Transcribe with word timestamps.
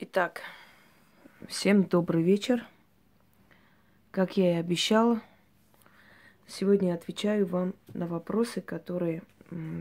Итак, 0.00 0.42
всем 1.48 1.82
добрый 1.82 2.22
вечер. 2.22 2.64
Как 4.12 4.36
я 4.36 4.52
и 4.52 4.60
обещала, 4.60 5.20
сегодня 6.46 6.94
отвечаю 6.94 7.46
вам 7.46 7.74
на 7.94 8.06
вопросы, 8.06 8.60
которые 8.60 9.24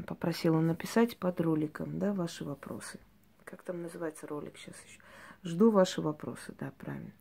попросила 0.08 0.60
написать 0.60 1.18
под 1.18 1.40
роликом, 1.40 2.00
да, 2.00 2.14
ваши 2.14 2.44
вопросы. 2.44 2.98
Как 3.44 3.62
там 3.62 3.84
называется 3.84 4.26
ролик 4.26 4.58
сейчас 4.58 4.74
еще? 4.88 5.00
Жду 5.44 5.70
ваши 5.70 6.02
вопросы, 6.02 6.52
да, 6.60 6.74
правильно. 6.80 7.12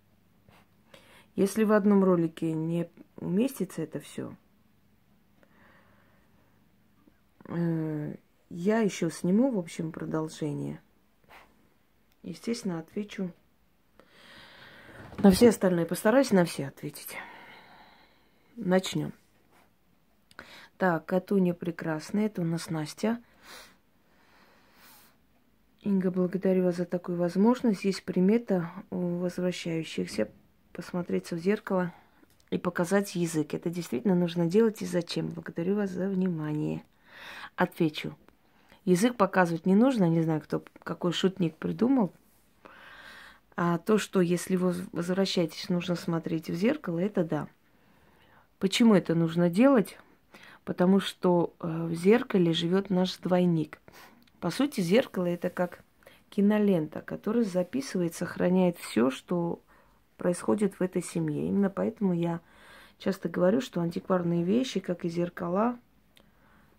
Если 1.35 1.65
в 1.65 1.73
одном 1.73 2.03
ролике 2.03 2.55
не 2.55 2.89
уместится 3.17 3.83
это 3.83 4.01
все, 4.01 4.35
э, 7.45 8.15
я 8.49 8.79
еще 8.79 9.11
сниму, 9.11 9.51
в 9.51 9.59
общем, 9.59 9.93
продолжение– 9.93 10.81
естественно, 12.31 12.79
отвечу 12.79 13.33
на 15.19 15.31
все 15.31 15.49
остальные. 15.49 15.87
Постараюсь 15.87 16.31
на 16.31 16.45
все 16.45 16.69
ответить. 16.69 17.17
Начнем. 18.57 19.13
Так, 20.77 21.07
Катуня 21.07 21.55
прекрасная. 21.55 22.27
Это 22.27 22.43
у 22.43 22.45
нас 22.45 22.69
Настя. 22.69 23.19
Инга, 25.83 26.11
благодарю 26.11 26.65
вас 26.65 26.77
за 26.77 26.85
такую 26.85 27.17
возможность. 27.17 27.85
Есть 27.85 28.05
примета 28.05 28.71
у 28.91 29.19
возвращающихся 29.19 30.31
посмотреться 30.73 31.37
в 31.37 31.39
зеркало 31.39 31.95
и 32.51 32.59
показать 32.59 33.15
язык. 33.15 33.55
Это 33.55 33.71
действительно 33.71 34.15
нужно 34.15 34.47
делать 34.47 34.83
и 34.83 34.87
зачем? 34.87 35.29
Благодарю 35.29 35.77
вас 35.77 35.91
за 35.91 36.09
внимание. 36.09 36.83
Отвечу. 37.55 38.17
Язык 38.87 39.17
показывать 39.17 39.67
не 39.67 39.75
нужно, 39.75 40.09
не 40.09 40.23
знаю, 40.23 40.41
кто, 40.41 40.63
какой 40.85 41.13
шутник 41.13 41.57
придумал. 41.57 42.13
А 43.57 43.79
то, 43.79 43.99
что 43.99 44.21
если 44.21 44.55
вы 44.55 44.75
возвращаетесь, 44.93 45.69
нужно 45.69 45.97
смотреть 45.97 46.49
в 46.49 46.55
зеркало, 46.55 47.01
это 47.01 47.25
да. 47.25 47.49
Почему 48.61 48.95
это 48.95 49.17
нужно 49.17 49.51
делать? 49.51 49.99
Потому 50.65 51.01
что 51.01 51.53
э, 51.59 51.67
в 51.67 51.95
зеркале 51.95 52.53
живет 52.53 52.89
наш 52.89 53.17
двойник. 53.17 53.81
По 54.39 54.51
сути, 54.51 54.81
зеркало 54.83 55.27
это 55.27 55.51
как 55.51 55.81
кинолента, 56.31 57.01
которая 57.01 57.43
записывает, 57.43 58.15
сохраняет 58.15 58.79
все, 58.79 59.11
что 59.11 59.61
происходит 60.17 60.79
в 60.79 60.83
этой 60.83 61.03
семье. 61.03 61.49
Именно 61.49 61.71
поэтому 61.71 62.13
я 62.13 62.41
часто 62.99 63.29
говорю, 63.29 63.61
что 63.61 63.81
антикварные 63.81 64.45
вещи, 64.45 64.79
как 64.79 65.05
и 65.05 65.09
зеркала, 65.09 65.77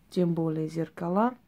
тем 0.09 0.33
более 0.33 0.69
зеркала– 0.69 1.35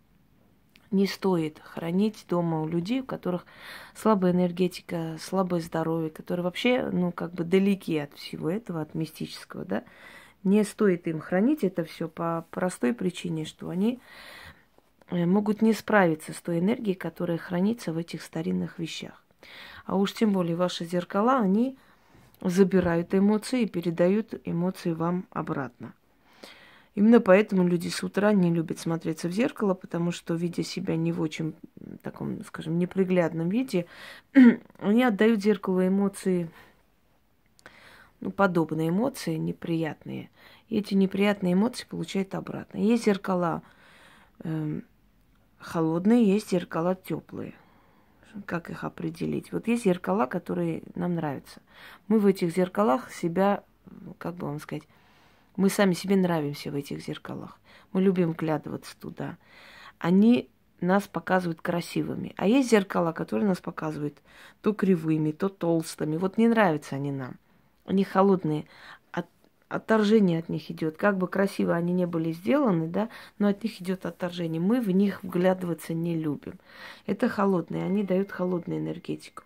не 0.91 1.05
стоит 1.05 1.59
хранить 1.63 2.25
дома 2.27 2.61
у 2.61 2.67
людей, 2.67 3.01
у 3.01 3.05
которых 3.05 3.45
слабая 3.93 4.31
энергетика, 4.31 5.17
слабое 5.19 5.61
здоровье, 5.61 6.09
которые 6.09 6.43
вообще, 6.43 6.89
ну, 6.91 7.11
как 7.11 7.33
бы 7.33 7.43
далеки 7.43 7.97
от 7.97 8.13
всего 8.13 8.49
этого, 8.49 8.81
от 8.81 8.95
мистического, 8.95 9.65
да. 9.65 9.83
Не 10.43 10.63
стоит 10.63 11.07
им 11.07 11.19
хранить 11.19 11.63
это 11.63 11.83
все 11.83 12.07
по 12.07 12.45
простой 12.49 12.93
причине, 12.93 13.45
что 13.45 13.69
они 13.69 13.99
э, 15.09 15.25
могут 15.25 15.61
не 15.61 15.73
справиться 15.73 16.33
с 16.33 16.41
той 16.41 16.59
энергией, 16.59 16.95
которая 16.95 17.37
хранится 17.37 17.91
в 17.91 17.97
этих 17.97 18.21
старинных 18.21 18.79
вещах. 18.79 19.21
А 19.85 19.95
уж 19.95 20.13
тем 20.13 20.31
более 20.31 20.55
ваши 20.55 20.85
зеркала, 20.85 21.39
они 21.39 21.77
забирают 22.41 23.13
эмоции 23.13 23.63
и 23.63 23.67
передают 23.67 24.33
эмоции 24.45 24.93
вам 24.93 25.25
обратно. 25.31 25.93
Именно 26.95 27.21
поэтому 27.21 27.67
люди 27.67 27.87
с 27.87 28.03
утра 28.03 28.33
не 28.33 28.51
любят 28.51 28.79
смотреться 28.79 29.27
в 29.27 29.31
зеркало, 29.31 29.73
потому 29.73 30.11
что, 30.11 30.33
видя 30.33 30.63
себя 30.63 30.95
не 30.97 31.11
в 31.11 31.21
очень 31.21 31.55
таком, 32.01 32.43
скажем, 32.43 32.77
неприглядном 32.77 33.49
виде, 33.49 33.85
они 34.79 35.03
отдают 35.03 35.41
зеркалу 35.41 35.85
эмоции, 35.85 36.49
ну, 38.21 38.31
подобные 38.31 38.89
эмоции, 38.89 39.35
неприятные. 39.35 40.29
И 40.67 40.77
эти 40.77 40.93
неприятные 40.93 41.53
эмоции 41.53 41.85
получают 41.85 42.35
обратно. 42.35 42.79
Есть 42.79 43.05
зеркала 43.05 43.61
э, 44.39 44.81
холодные, 45.57 46.25
есть 46.25 46.49
зеркала 46.51 46.95
теплые. 46.95 47.53
Как 48.45 48.69
их 48.69 48.83
определить? 48.83 49.51
Вот 49.51 49.67
есть 49.67 49.85
зеркала, 49.85 50.25
которые 50.25 50.83
нам 50.95 51.15
нравятся. 51.15 51.61
Мы 52.07 52.19
в 52.19 52.25
этих 52.25 52.53
зеркалах 52.53 53.11
себя, 53.11 53.63
как 54.17 54.35
бы 54.35 54.47
вам 54.47 54.59
сказать, 54.59 54.83
мы 55.59 55.69
сами 55.69 55.93
себе 55.93 56.15
нравимся 56.15 56.71
в 56.71 56.75
этих 56.75 57.01
зеркалах. 57.01 57.59
Мы 57.91 58.01
любим 58.01 58.31
вглядываться 58.31 58.95
туда. 58.97 59.37
Они 59.97 60.49
нас 60.79 61.05
показывают 61.09 61.61
красивыми. 61.61 62.33
А 62.37 62.47
есть 62.47 62.69
зеркала, 62.69 63.11
которые 63.11 63.49
нас 63.49 63.59
показывают 63.59 64.17
то 64.61 64.71
кривыми, 64.71 65.31
то 65.31 65.49
толстыми. 65.49 66.15
Вот 66.15 66.37
не 66.37 66.47
нравятся 66.47 66.95
они 66.95 67.11
нам. 67.11 67.35
Они 67.83 68.05
холодные. 68.05 68.67
От, 69.11 69.25
отторжение 69.67 70.39
от 70.39 70.47
них 70.47 70.71
идет. 70.71 70.95
Как 70.95 71.17
бы 71.17 71.27
красиво 71.27 71.75
они 71.75 71.91
не 71.91 72.07
были 72.07 72.31
сделаны, 72.31 72.87
да, 72.87 73.09
но 73.37 73.49
от 73.49 73.61
них 73.61 73.81
идет 73.81 74.05
отторжение. 74.05 74.61
Мы 74.61 74.79
в 74.79 74.89
них 74.91 75.23
вглядываться 75.23 75.93
не 75.93 76.15
любим. 76.15 76.57
Это 77.05 77.27
холодные, 77.27 77.83
они 77.83 78.03
дают 78.03 78.31
холодную 78.31 78.79
энергетику. 78.79 79.43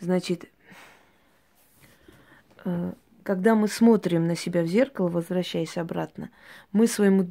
Значит, 0.00 0.48
э, 2.64 2.94
когда 3.28 3.54
мы 3.54 3.68
смотрим 3.68 4.26
на 4.26 4.34
себя 4.34 4.62
в 4.62 4.66
зеркало, 4.68 5.08
возвращаясь 5.08 5.76
обратно, 5.76 6.30
мы 6.72 6.86
своему 6.86 7.30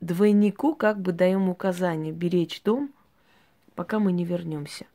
двойнику 0.00 0.74
как 0.74 1.00
бы 1.00 1.12
даем 1.12 1.48
указание 1.48 2.12
беречь 2.12 2.60
дом, 2.64 2.90
пока 3.76 4.00
мы 4.00 4.10
не 4.10 4.24
вернемся. 4.24 4.86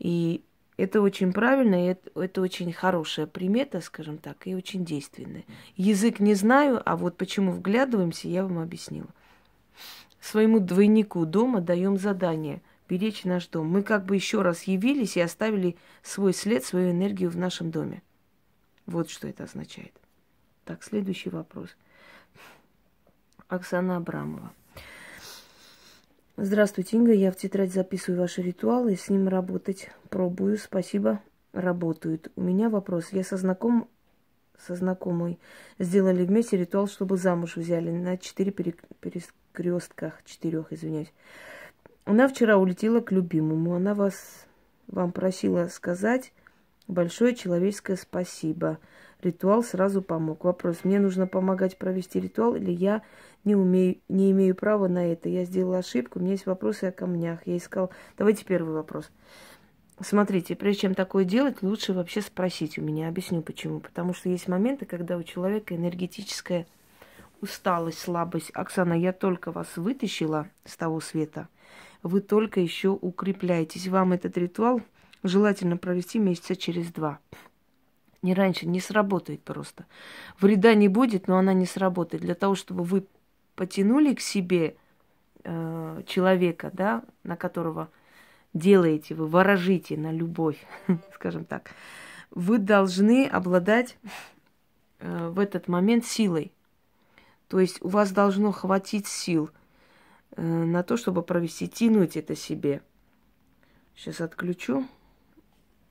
И 0.00 0.42
это 0.78 1.00
очень 1.00 1.32
правильно, 1.32 1.76
и 1.86 1.90
это, 1.90 2.20
это 2.20 2.40
очень 2.40 2.72
хорошая 2.72 3.28
примета, 3.28 3.80
скажем 3.80 4.18
так, 4.18 4.48
и 4.48 4.56
очень 4.56 4.84
действенная. 4.84 5.44
Язык 5.76 6.18
не 6.18 6.34
знаю, 6.34 6.82
а 6.84 6.96
вот 6.96 7.16
почему 7.16 7.52
вглядываемся, 7.52 8.26
я 8.26 8.42
вам 8.42 8.58
объяснила. 8.58 9.10
Своему 10.20 10.58
двойнику 10.58 11.24
дома 11.24 11.60
даем 11.60 11.98
задание 11.98 12.62
беречь 12.88 13.22
наш 13.22 13.46
дом. 13.46 13.68
Мы 13.68 13.84
как 13.84 14.06
бы 14.06 14.16
еще 14.16 14.42
раз 14.42 14.64
явились 14.64 15.16
и 15.16 15.20
оставили 15.20 15.76
свой 16.02 16.34
след, 16.34 16.64
свою 16.64 16.90
энергию 16.90 17.30
в 17.30 17.36
нашем 17.36 17.70
доме. 17.70 18.02
Вот 18.88 19.10
что 19.10 19.28
это 19.28 19.44
означает. 19.44 19.92
Так, 20.64 20.82
следующий 20.82 21.28
вопрос. 21.28 21.76
Оксана 23.46 23.98
Абрамова. 23.98 24.50
Здравствуйте, 26.38 26.96
Инга. 26.96 27.12
Я 27.12 27.30
в 27.30 27.36
тетрадь 27.36 27.70
записываю 27.70 28.22
ваши 28.22 28.40
ритуалы, 28.40 28.96
с 28.96 29.10
ним 29.10 29.28
работать 29.28 29.90
пробую. 30.08 30.56
Спасибо, 30.56 31.20
работают. 31.52 32.32
У 32.34 32.40
меня 32.40 32.70
вопрос. 32.70 33.12
Я 33.12 33.24
со 33.24 33.36
знаком 33.36 33.90
со 34.58 34.74
знакомой 34.74 35.38
сделали 35.78 36.24
вместе 36.24 36.56
ритуал, 36.56 36.88
чтобы 36.88 37.18
замуж 37.18 37.56
взяли 37.56 37.90
на 37.90 38.16
четыре 38.16 38.52
перекрестках, 38.52 40.24
четырех, 40.24 40.72
извиняюсь. 40.72 41.12
Она 42.06 42.26
вчера 42.26 42.56
улетела 42.56 43.00
к 43.00 43.12
любимому. 43.12 43.74
Она 43.74 43.94
вас 43.94 44.46
вам 44.86 45.12
просила 45.12 45.68
сказать, 45.68 46.32
Большое 46.88 47.34
человеческое 47.34 47.96
спасибо. 47.96 48.78
Ритуал 49.22 49.62
сразу 49.62 50.00
помог. 50.00 50.44
Вопрос, 50.44 50.84
мне 50.84 50.98
нужно 50.98 51.26
помогать 51.26 51.76
провести 51.76 52.18
ритуал 52.18 52.54
или 52.54 52.70
я 52.70 53.02
не, 53.44 53.54
умею, 53.54 53.98
не 54.08 54.30
имею 54.30 54.54
права 54.54 54.88
на 54.88 55.12
это? 55.12 55.28
Я 55.28 55.44
сделала 55.44 55.78
ошибку, 55.78 56.18
у 56.18 56.22
меня 56.22 56.32
есть 56.32 56.46
вопросы 56.46 56.84
о 56.84 56.92
камнях. 56.92 57.40
Я 57.46 57.58
искал... 57.58 57.90
Давайте 58.16 58.46
первый 58.46 58.72
вопрос. 58.72 59.10
Смотрите, 60.00 60.56
прежде 60.56 60.82
чем 60.82 60.94
такое 60.94 61.24
делать, 61.24 61.62
лучше 61.62 61.92
вообще 61.92 62.22
спросить 62.22 62.78
у 62.78 62.82
меня. 62.82 63.08
Объясню 63.08 63.42
почему. 63.42 63.80
Потому 63.80 64.14
что 64.14 64.30
есть 64.30 64.48
моменты, 64.48 64.86
когда 64.86 65.18
у 65.18 65.22
человека 65.22 65.76
энергетическая 65.76 66.66
усталость, 67.42 67.98
слабость. 67.98 68.50
Оксана, 68.54 68.94
я 68.94 69.12
только 69.12 69.52
вас 69.52 69.76
вытащила 69.76 70.48
с 70.64 70.74
того 70.76 71.00
света. 71.00 71.48
Вы 72.02 72.22
только 72.22 72.60
еще 72.60 72.88
укрепляетесь. 72.88 73.88
Вам 73.88 74.14
этот 74.14 74.38
ритуал 74.38 74.80
желательно 75.22 75.76
провести 75.76 76.18
месяца 76.18 76.56
через 76.56 76.92
два. 76.92 77.18
Не 78.22 78.34
раньше, 78.34 78.66
не 78.66 78.80
сработает 78.80 79.42
просто. 79.42 79.86
Вреда 80.40 80.74
не 80.74 80.88
будет, 80.88 81.28
но 81.28 81.38
она 81.38 81.52
не 81.52 81.66
сработает. 81.66 82.22
Для 82.22 82.34
того, 82.34 82.54
чтобы 82.54 82.82
вы 82.84 83.06
потянули 83.54 84.14
к 84.14 84.20
себе 84.20 84.76
э, 85.44 86.02
человека, 86.06 86.70
да, 86.72 87.04
на 87.22 87.36
которого 87.36 87.90
делаете, 88.54 89.14
вы 89.14 89.28
ворожите 89.28 89.96
на 89.96 90.12
любовь, 90.12 90.58
скажем 91.14 91.44
так, 91.44 91.70
вы 92.30 92.58
должны 92.58 93.26
обладать 93.26 93.96
э, 94.98 95.28
в 95.28 95.38
этот 95.38 95.68
момент 95.68 96.04
силой. 96.04 96.52
То 97.48 97.60
есть 97.60 97.82
у 97.82 97.88
вас 97.88 98.10
должно 98.10 98.52
хватить 98.52 99.06
сил 99.06 99.50
э, 100.36 100.42
на 100.42 100.82
то, 100.82 100.96
чтобы 100.96 101.22
провести, 101.22 101.68
тянуть 101.68 102.16
это 102.16 102.34
себе. 102.34 102.82
Сейчас 103.94 104.20
отключу. 104.20 104.86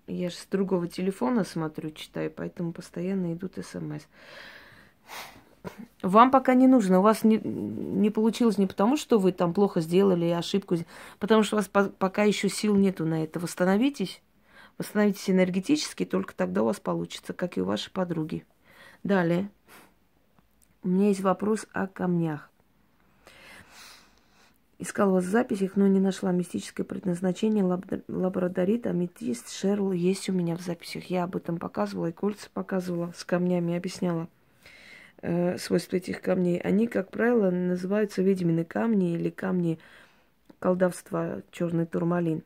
Я 0.07 0.29
же 0.29 0.35
с 0.35 0.45
другого 0.45 0.87
телефона 0.87 1.43
смотрю, 1.43 1.91
читаю, 1.91 2.31
поэтому 2.31 2.71
постоянно 2.71 3.33
идут 3.33 3.55
смс. 3.55 4.03
вам 6.01 6.31
пока 6.31 6.53
не 6.53 6.67
нужно. 6.67 6.99
У 6.99 7.01
вас 7.01 7.25
не, 7.25 7.37
не 7.39 8.09
получилось 8.09 8.57
не 8.57 8.67
потому, 8.67 8.95
что 8.95 9.19
вы 9.19 9.33
там 9.33 9.53
плохо 9.53 9.81
сделали 9.81 10.25
ошибку, 10.29 10.77
потому 11.19 11.43
что 11.43 11.57
у 11.57 11.59
вас 11.59 11.67
по, 11.67 11.85
пока 11.85 12.23
еще 12.23 12.47
сил 12.47 12.75
нету 12.75 13.05
на 13.05 13.21
это. 13.21 13.41
Восстановитесь, 13.41 14.21
восстановитесь 14.77 15.29
энергетически, 15.29 16.05
только 16.05 16.33
тогда 16.33 16.63
у 16.63 16.65
вас 16.67 16.79
получится, 16.79 17.33
как 17.33 17.57
и 17.57 17.61
у 17.61 17.65
вашей 17.65 17.91
подруги. 17.91 18.45
Далее. 19.03 19.49
У 20.83 20.87
меня 20.87 21.09
есть 21.09 21.21
вопрос 21.21 21.67
о 21.73 21.85
камнях. 21.85 22.49
Искала 24.79 25.21
в 25.21 25.25
записях, 25.25 25.75
но 25.75 25.87
не 25.87 25.99
нашла 25.99 26.31
мистическое 26.31 26.85
предназначение. 26.85 27.63
Лабрадорит, 28.07 28.85
аметист, 28.85 29.51
шерл 29.51 29.91
есть 29.91 30.29
у 30.29 30.33
меня 30.33 30.55
в 30.55 30.61
записях. 30.61 31.05
Я 31.05 31.23
об 31.23 31.35
этом 31.35 31.57
показывала, 31.57 32.07
и 32.07 32.11
кольца 32.11 32.47
показывала, 32.53 33.11
с 33.15 33.25
камнями 33.25 33.75
объясняла 33.75 34.27
э, 35.23 35.57
свойства 35.57 35.95
этих 35.95 36.21
камней. 36.21 36.59
Они, 36.59 36.85
как 36.85 37.09
правило, 37.09 37.49
называются 37.49 38.21
ведьмины 38.21 38.65
камни 38.65 39.13
или 39.13 39.31
камни 39.31 39.79
колдовства, 40.59 41.41
черный 41.51 41.87
турмалин. 41.87 42.43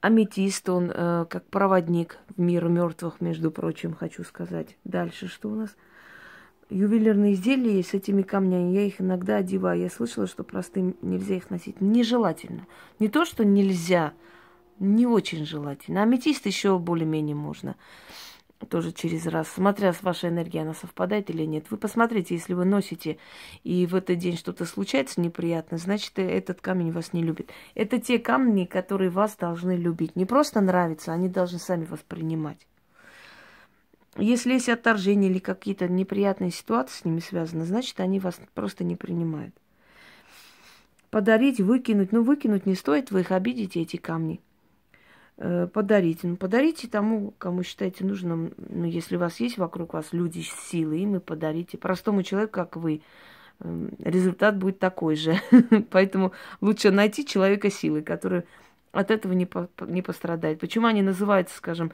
Аметист, 0.00 0.68
он 0.68 0.90
э, 0.92 1.26
как 1.30 1.44
проводник 1.44 2.18
в 2.36 2.40
мир 2.40 2.68
мертвых, 2.68 3.20
между 3.20 3.52
прочим, 3.52 3.94
хочу 3.94 4.24
сказать. 4.24 4.76
Дальше 4.82 5.28
что 5.28 5.48
у 5.48 5.54
нас? 5.54 5.76
Ювелирные 6.72 7.34
изделия 7.34 7.82
с 7.82 7.94
этими 7.94 8.22
камнями, 8.22 8.72
я 8.72 8.82
их 8.82 9.00
иногда 9.00 9.36
одеваю. 9.36 9.80
Я 9.80 9.90
слышала, 9.90 10.26
что 10.26 10.44
простым 10.44 10.96
нельзя 11.02 11.36
их 11.36 11.50
носить. 11.50 11.80
Нежелательно. 11.80 12.66
Не 12.98 13.08
то, 13.08 13.24
что 13.24 13.44
нельзя, 13.44 14.12
не 14.78 15.06
очень 15.06 15.46
желательно. 15.46 16.02
Аметист 16.02 16.46
еще 16.46 16.78
более-менее 16.78 17.36
можно. 17.36 17.76
Тоже 18.68 18.92
через 18.92 19.26
раз, 19.26 19.48
смотря 19.48 19.92
с 19.92 20.02
вашей 20.02 20.30
энергией, 20.30 20.62
она 20.62 20.72
совпадает 20.74 21.30
или 21.30 21.44
нет. 21.44 21.66
Вы 21.70 21.76
посмотрите, 21.76 22.34
если 22.34 22.54
вы 22.54 22.64
носите, 22.64 23.18
и 23.64 23.86
в 23.86 23.94
этот 23.96 24.18
день 24.18 24.36
что-то 24.36 24.66
случается 24.66 25.20
неприятно, 25.20 25.78
значит, 25.78 26.12
этот 26.16 26.60
камень 26.60 26.92
вас 26.92 27.12
не 27.12 27.22
любит. 27.24 27.50
Это 27.74 28.00
те 28.00 28.20
камни, 28.20 28.64
которые 28.64 29.10
вас 29.10 29.36
должны 29.36 29.76
любить. 29.76 30.14
Не 30.14 30.26
просто 30.26 30.60
нравятся, 30.60 31.12
они 31.12 31.28
должны 31.28 31.58
сами 31.58 31.84
воспринимать. 31.84 32.66
Если 34.16 34.52
есть 34.52 34.68
отторжение 34.68 35.30
или 35.30 35.38
какие-то 35.38 35.88
неприятные 35.88 36.50
ситуации 36.50 37.00
с 37.00 37.04
ними 37.04 37.20
связаны, 37.20 37.64
значит, 37.64 37.98
они 38.00 38.20
вас 38.20 38.38
просто 38.54 38.84
не 38.84 38.94
принимают. 38.94 39.54
Подарить, 41.10 41.60
выкинуть. 41.60 42.12
Ну, 42.12 42.22
выкинуть 42.22 42.66
не 42.66 42.74
стоит, 42.74 43.10
вы 43.10 43.20
их 43.20 43.32
обидите, 43.32 43.80
эти 43.80 43.96
камни. 43.96 44.40
Э, 45.38 45.66
подарите. 45.66 46.26
Ну, 46.26 46.36
подарите 46.36 46.88
тому, 46.88 47.32
кому 47.38 47.62
считаете 47.62 48.04
нужным. 48.04 48.52
Ну, 48.56 48.84
если 48.84 49.16
у 49.16 49.18
вас 49.18 49.40
есть 49.40 49.56
вокруг 49.56 49.94
вас 49.94 50.12
люди 50.12 50.40
с 50.40 50.68
силой, 50.68 51.00
им 51.00 51.16
и 51.16 51.18
подарите. 51.18 51.78
Простому 51.78 52.22
человеку, 52.22 52.52
как 52.52 52.76
вы, 52.76 53.02
э, 53.60 53.88
результат 53.98 54.58
будет 54.58 54.78
такой 54.78 55.16
же. 55.16 55.40
Поэтому 55.90 56.32
лучше 56.60 56.90
найти 56.90 57.26
человека 57.26 57.70
силы, 57.70 58.02
который 58.02 58.44
от 58.92 59.10
этого 59.10 59.32
не, 59.32 59.46
по, 59.46 59.68
не 59.80 60.02
пострадает. 60.02 60.60
Почему 60.60 60.86
они 60.86 61.02
называются, 61.02 61.56
скажем, 61.56 61.92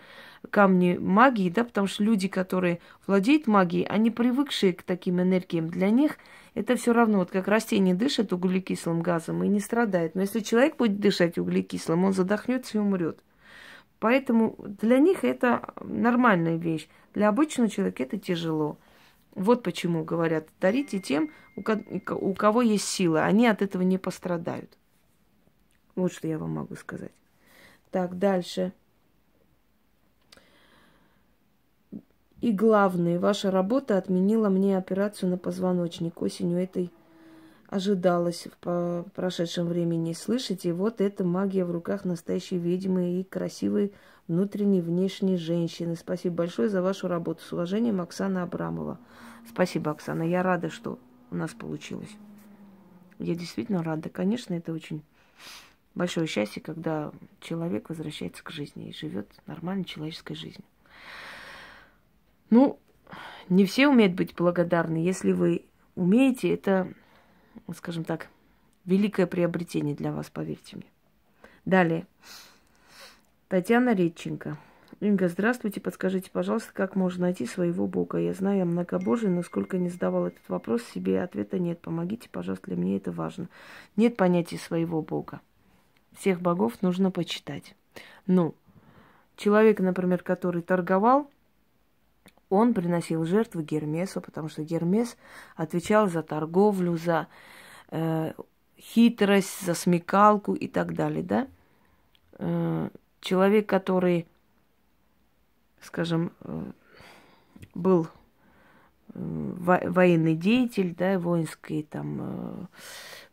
камни 0.50 0.98
магии, 0.98 1.48
да, 1.48 1.64
потому 1.64 1.86
что 1.86 2.02
люди, 2.02 2.28
которые 2.28 2.80
владеют 3.06 3.46
магией, 3.46 3.86
они 3.86 4.10
привыкшие 4.10 4.72
к 4.72 4.82
таким 4.82 5.20
энергиям. 5.20 5.68
Для 5.68 5.90
них 5.90 6.18
это 6.54 6.76
все 6.76 6.92
равно, 6.92 7.18
вот 7.18 7.30
как 7.30 7.46
растение 7.46 7.94
дышит 7.94 8.32
углекислым 8.32 9.00
газом 9.00 9.44
и 9.44 9.48
не 9.48 9.60
страдает. 9.60 10.16
Но 10.16 10.22
если 10.22 10.40
человек 10.40 10.76
будет 10.76 10.98
дышать 10.98 11.38
углекислым, 11.38 12.04
он 12.04 12.12
задохнется 12.12 12.78
и 12.78 12.80
умрет. 12.80 13.20
Поэтому 14.00 14.56
для 14.58 14.98
них 14.98 15.24
это 15.24 15.72
нормальная 15.80 16.56
вещь. 16.56 16.88
Для 17.14 17.28
обычного 17.28 17.70
человека 17.70 18.02
это 18.02 18.18
тяжело. 18.18 18.78
Вот 19.34 19.62
почему 19.62 20.04
говорят, 20.04 20.48
дарите 20.60 20.98
тем, 20.98 21.30
у 21.56 22.34
кого 22.34 22.62
есть 22.62 22.86
сила. 22.86 23.24
Они 23.24 23.46
от 23.46 23.62
этого 23.62 23.82
не 23.82 23.98
пострадают. 23.98 24.77
Вот 25.98 26.12
что 26.12 26.28
я 26.28 26.38
вам 26.38 26.50
могу 26.50 26.76
сказать. 26.76 27.10
Так, 27.90 28.20
дальше. 28.20 28.72
И 32.40 32.52
главное, 32.52 33.18
ваша 33.18 33.50
работа 33.50 33.98
отменила 33.98 34.48
мне 34.48 34.78
операцию 34.78 35.28
на 35.28 35.38
позвоночник. 35.38 36.22
Осенью 36.22 36.58
этой 36.58 36.92
ожидалось 37.66 38.46
в 38.62 39.06
прошедшем 39.12 39.66
времени. 39.66 40.12
Слышите, 40.12 40.72
вот 40.72 41.00
это 41.00 41.24
магия 41.24 41.64
в 41.64 41.72
руках 41.72 42.04
настоящей 42.04 42.58
ведьмы 42.58 43.18
и 43.18 43.24
красивой 43.24 43.92
внутренней, 44.28 44.80
внешней 44.80 45.36
женщины. 45.36 45.96
Спасибо 45.96 46.36
большое 46.36 46.68
за 46.68 46.80
вашу 46.80 47.08
работу. 47.08 47.42
С 47.42 47.52
уважением, 47.52 48.00
Оксана 48.00 48.44
Абрамова. 48.44 49.00
Спасибо, 49.48 49.90
Оксана. 49.90 50.22
Я 50.22 50.44
рада, 50.44 50.70
что 50.70 51.00
у 51.32 51.34
нас 51.34 51.50
получилось. 51.54 52.16
Я 53.18 53.34
действительно 53.34 53.82
рада. 53.82 54.10
Конечно, 54.10 54.54
это 54.54 54.72
очень 54.72 55.02
большое 55.94 56.26
счастье, 56.26 56.62
когда 56.62 57.12
человек 57.40 57.88
возвращается 57.88 58.42
к 58.42 58.50
жизни 58.50 58.88
и 58.88 58.94
живет 58.94 59.30
нормальной 59.46 59.84
человеческой 59.84 60.34
жизнью. 60.34 60.64
Ну, 62.50 62.78
не 63.48 63.64
все 63.64 63.88
умеют 63.88 64.14
быть 64.14 64.34
благодарны. 64.34 64.98
Если 64.98 65.32
вы 65.32 65.64
умеете, 65.96 66.52
это, 66.52 66.92
скажем 67.74 68.04
так, 68.04 68.28
великое 68.84 69.26
приобретение 69.26 69.94
для 69.94 70.12
вас, 70.12 70.30
поверьте 70.30 70.76
мне. 70.76 70.86
Далее. 71.64 72.06
Татьяна 73.48 73.94
Редченко. 73.94 74.56
Инга, 75.00 75.28
здравствуйте. 75.28 75.80
Подскажите, 75.80 76.30
пожалуйста, 76.30 76.72
как 76.72 76.96
можно 76.96 77.22
найти 77.22 77.46
своего 77.46 77.86
Бога? 77.86 78.18
Я 78.18 78.34
знаю 78.34 78.62
о 78.62 78.66
многобожии, 78.66 79.28
но 79.28 79.42
сколько 79.42 79.78
не 79.78 79.90
задавал 79.90 80.26
этот 80.26 80.48
вопрос, 80.48 80.82
себе 80.82 81.22
ответа 81.22 81.58
нет. 81.58 81.80
Помогите, 81.80 82.28
пожалуйста, 82.30 82.66
для 82.68 82.76
меня 82.76 82.96
это 82.96 83.12
важно. 83.12 83.48
Нет 83.96 84.16
понятия 84.16 84.58
своего 84.58 85.02
Бога 85.02 85.40
всех 86.18 86.40
богов 86.40 86.82
нужно 86.82 87.10
почитать. 87.10 87.74
Ну, 88.26 88.54
человек, 89.36 89.80
например, 89.80 90.22
который 90.22 90.62
торговал, 90.62 91.30
он 92.50 92.74
приносил 92.74 93.24
жертвы 93.24 93.62
Гермесу, 93.62 94.20
потому 94.20 94.48
что 94.48 94.62
Гермес 94.62 95.16
отвечал 95.54 96.08
за 96.08 96.22
торговлю, 96.22 96.96
за 96.96 97.28
э, 97.90 98.32
хитрость, 98.78 99.64
за 99.64 99.74
смекалку 99.74 100.54
и 100.54 100.66
так 100.66 100.94
далее, 100.94 101.22
да? 101.22 101.46
Э, 102.38 102.88
человек, 103.20 103.68
который, 103.68 104.26
скажем, 105.80 106.32
э, 106.40 106.72
был 107.74 108.08
военный 109.14 110.34
деятель, 110.34 110.94
да, 110.94 111.18
воинский 111.18 111.82
там. 111.82 112.18
Э, 112.20 112.66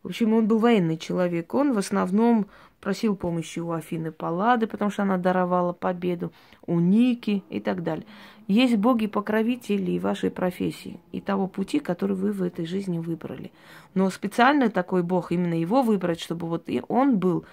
в 0.02 0.08
общем, 0.08 0.34
он 0.34 0.46
был 0.46 0.58
военный 0.58 0.96
человек. 0.96 1.54
Он 1.54 1.72
в 1.72 1.78
основном 1.78 2.46
просил 2.80 3.16
помощи 3.16 3.58
у 3.58 3.72
Афины 3.72 4.12
Паллады, 4.12 4.66
потому 4.66 4.90
что 4.90 5.02
она 5.02 5.16
даровала 5.16 5.72
победу, 5.72 6.32
у 6.66 6.78
Ники 6.78 7.42
и 7.50 7.60
так 7.60 7.82
далее. 7.82 8.06
Есть 8.48 8.76
боги-покровители 8.76 9.98
вашей 9.98 10.30
профессии 10.30 11.00
и 11.10 11.20
того 11.20 11.48
пути, 11.48 11.80
который 11.80 12.14
вы 12.14 12.32
в 12.32 12.42
этой 12.42 12.64
жизни 12.64 12.98
выбрали. 12.98 13.50
Но 13.94 14.08
специально 14.10 14.70
такой 14.70 15.02
бог, 15.02 15.32
именно 15.32 15.54
его 15.54 15.82
выбрать, 15.82 16.20
чтобы 16.20 16.46
вот 16.46 16.68
и 16.68 16.82
он 16.86 17.18
был 17.18 17.44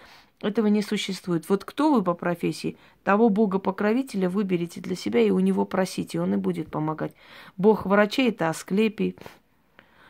этого 0.42 0.68
не 0.68 0.82
существует. 0.82 1.48
Вот 1.50 1.64
кто 1.64 1.92
вы 1.92 2.04
по 2.04 2.14
профессии, 2.14 2.78
того 3.04 3.30
бога-покровителя 3.30 4.30
выберите 4.30 4.82
для 4.82 4.96
себя 4.96 5.22
и 5.22 5.32
у 5.32 5.40
него 5.40 5.66
просите, 5.66 6.20
он 6.20 6.34
и 6.34 6.38
будет 6.38 6.70
помогать. 6.70 7.14
Бог 7.58 7.86
врачей– 7.86 8.30
это 8.30 8.50
Асклепий. 8.50 9.16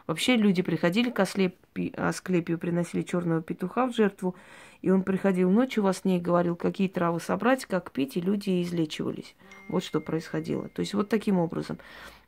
Вообще 0.08 0.36
люди 0.36 0.64
приходили 0.64 1.12
к 1.12 1.20
Асклепию, 1.20 2.58
приносили 2.58 3.04
черного 3.04 3.42
петуха 3.42 3.88
в 3.88 3.96
жертву, 3.96 4.36
и 4.84 4.92
он 4.92 5.04
приходил 5.04 5.50
ночью 5.50 5.82
во 5.82 5.94
сне 5.94 6.18
и 6.18 6.22
говорил, 6.22 6.58
какие 6.58 6.90
травы 6.90 7.22
собрать, 7.22 7.66
как 7.66 7.92
пить, 7.92 8.18
и 8.18 8.22
люди 8.22 8.62
излечивались. 8.62 9.34
Вот 9.70 9.82
что 9.82 10.02
происходило. 10.02 10.68
То 10.68 10.82
есть 10.82 10.94
вот 10.94 11.08
таким 11.08 11.40
образом. 11.40 11.80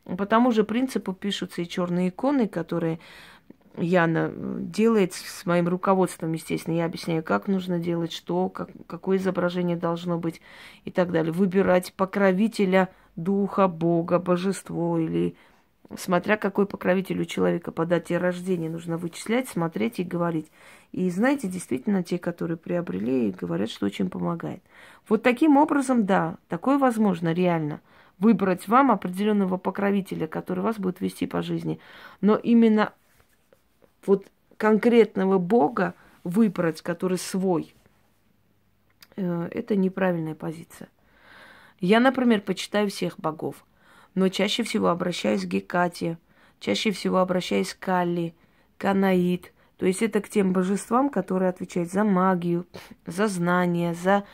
По 0.06 0.26
тому 0.26 0.52
же 0.52 0.64
принципу 0.64 1.12
пишутся 1.12 1.62
и 1.62 1.68
черные 1.68 2.10
иконы, 2.10 2.48
которые 2.48 3.00
Яна 3.78 4.32
делает 4.38 5.12
с 5.14 5.46
моим 5.46 5.68
руководством, 5.68 6.32
естественно. 6.32 6.76
Я 6.76 6.86
объясняю, 6.86 7.24
как 7.24 7.50
нужно 7.50 7.78
делать, 7.78 8.14
что, 8.14 8.48
как, 8.48 8.70
какое 8.88 9.18
изображение 9.18 9.76
должно 9.76 10.18
быть 10.18 10.40
и 10.86 10.92
так 10.92 11.12
далее. 11.12 11.34
Выбирать 11.34 11.92
покровителя 11.92 12.88
духа, 13.18 13.68
бога, 13.68 14.18
божество 14.18 14.98
или 14.98 15.36
смотря 15.98 16.38
какой 16.38 16.66
покровитель 16.66 17.22
у 17.22 17.26
человека 17.26 17.72
по 17.72 17.86
дате 17.86 18.18
рождения 18.18 18.70
нужно 18.70 18.98
вычислять, 18.98 19.50
смотреть 19.50 20.00
и 20.00 20.04
говорить. 20.04 20.48
И 20.96 21.10
знаете, 21.10 21.50
действительно, 21.50 22.04
те, 22.04 22.18
которые 22.18 22.56
приобрели, 22.56 23.30
говорят, 23.32 23.70
что 23.70 23.86
очень 23.86 24.10
помогает. 24.10 24.64
Вот 25.10 25.24
таким 25.24 25.58
образом, 25.58 26.06
да, 26.06 26.38
такое 26.48 26.78
возможно 26.78 27.34
реально. 27.34 27.82
Выбрать 28.18 28.70
вам 28.70 28.92
определенного 28.92 29.58
покровителя, 29.58 30.25
который 30.25 30.62
вас 30.62 30.80
будет 30.80 31.02
вести 31.02 31.28
по 31.28 31.42
жизни. 31.42 31.82
Но 32.22 32.38
именно 32.38 32.94
вот 34.06 34.28
конкретного 34.56 35.38
Бога 35.38 35.96
выбрать, 36.24 36.82
который 36.82 37.18
свой, 37.18 37.75
э, 39.18 39.50
это 39.52 39.75
неправильная 39.75 40.34
позиция. 40.34 40.88
Я, 41.82 42.00
например, 42.00 42.40
почитаю 42.40 42.90
всех 42.90 43.20
богов, 43.20 43.66
но 44.14 44.30
чаще 44.30 44.64
всего 44.64 44.88
обращаюсь 44.88 45.44
к 45.44 45.50
Гекате, 45.50 46.18
чаще 46.62 46.92
всего 46.92 47.18
обращаясь 47.18 47.74
к 47.74 47.80
Калли, 47.80 48.34
Канаид. 48.78 49.52
То 49.77 49.86
есть 49.86 50.01
это 50.01 50.22
к 50.22 50.29
тем 50.29 50.53
божествам, 50.53 51.10
которые 51.10 51.50
отвечают 51.50 51.91
за 51.91 52.03
магию, 52.03 52.65
за 53.05 53.27
знания, 53.27 53.94
за, 53.94 54.25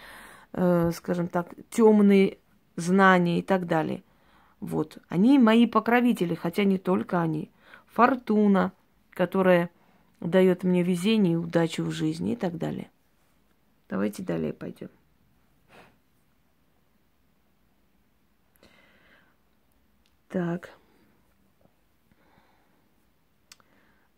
э, 0.53 0.91
скажем 0.93 1.27
так, 1.27 1.53
темные 1.69 2.37
знания 2.75 3.39
и 3.39 3.41
так 3.41 3.65
далее. 3.65 4.03
Вот. 4.59 4.99
Они 5.09 5.39
мои 5.39 5.65
покровители, 5.65 6.35
хотя 6.35 6.63
не 6.63 6.77
только 6.77 7.21
они. 7.21 7.51
Фортуна, 7.87 8.71
которая 9.09 9.71
дает 10.19 10.63
мне 10.63 10.83
везение 10.83 11.33
и 11.33 11.37
удачу 11.37 11.83
в 11.83 11.91
жизни 11.91 12.33
и 12.33 12.35
так 12.35 12.57
далее. 12.57 12.91
Давайте 13.89 14.23
далее 14.23 14.53
пойдем. 14.53 14.89
Так. 20.29 20.69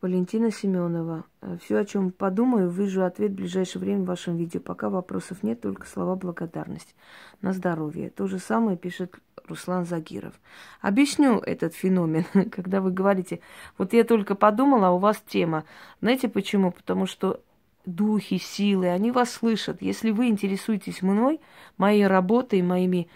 Валентина 0.04 0.52
Семенова. 0.52 1.24
Все, 1.64 1.78
о 1.78 1.86
чем 1.86 2.12
подумаю, 2.12 2.70
вижу 2.70 3.06
ответ 3.06 3.32
в 3.32 3.36
ближайшее 3.36 3.82
время 3.82 4.04
в 4.04 4.08
вашем 4.08 4.36
видео. 4.36 4.60
Пока 4.60 4.90
вопросов 4.90 5.44
нет, 5.44 5.62
только 5.62 5.88
слова 5.88 6.18
благодарности. 6.18 6.94
На 7.42 7.54
здоровье. 7.54 8.10
То 8.10 8.28
же 8.28 8.38
самое 8.38 8.76
пишет 8.76 9.16
Руслан 9.48 9.86
Загиров. 9.86 10.34
Объясню 10.82 11.40
этот 11.40 11.74
феномен, 11.74 12.26
когда 12.52 12.82
вы 12.82 12.92
говорите, 12.92 13.40
вот 13.78 13.94
я 13.94 14.04
только 14.04 14.36
подумала, 14.36 14.90
а 14.90 14.92
у 14.92 14.98
вас 14.98 15.24
тема. 15.26 15.64
Знаете 16.02 16.28
почему? 16.28 16.72
Потому 16.72 17.06
что 17.06 17.40
духи, 17.86 18.40
силы, 18.40 18.90
они 18.90 19.10
вас 19.10 19.32
слышат. 19.32 19.82
Если 19.82 20.12
вы 20.12 20.28
интересуетесь 20.28 21.02
мной, 21.02 21.40
моей 21.78 22.08
работой, 22.08 22.62
моими 22.62 23.08